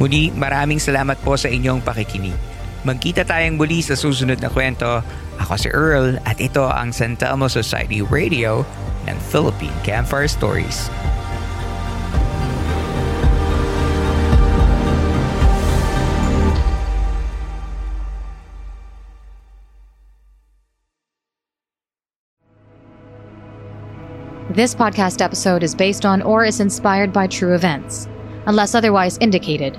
[0.00, 2.32] Muli, maraming salamat po sa inyong pakikinig.
[2.88, 5.04] Magkita tayong muli sa susunod na kwento.
[5.40, 8.62] Ako si Earl at ito ang San Telmo Society Radio
[9.08, 10.92] ng Philippine Campfire Stories.
[24.50, 28.10] This podcast episode is based on or is inspired by true events.
[28.44, 29.78] Unless otherwise indicated,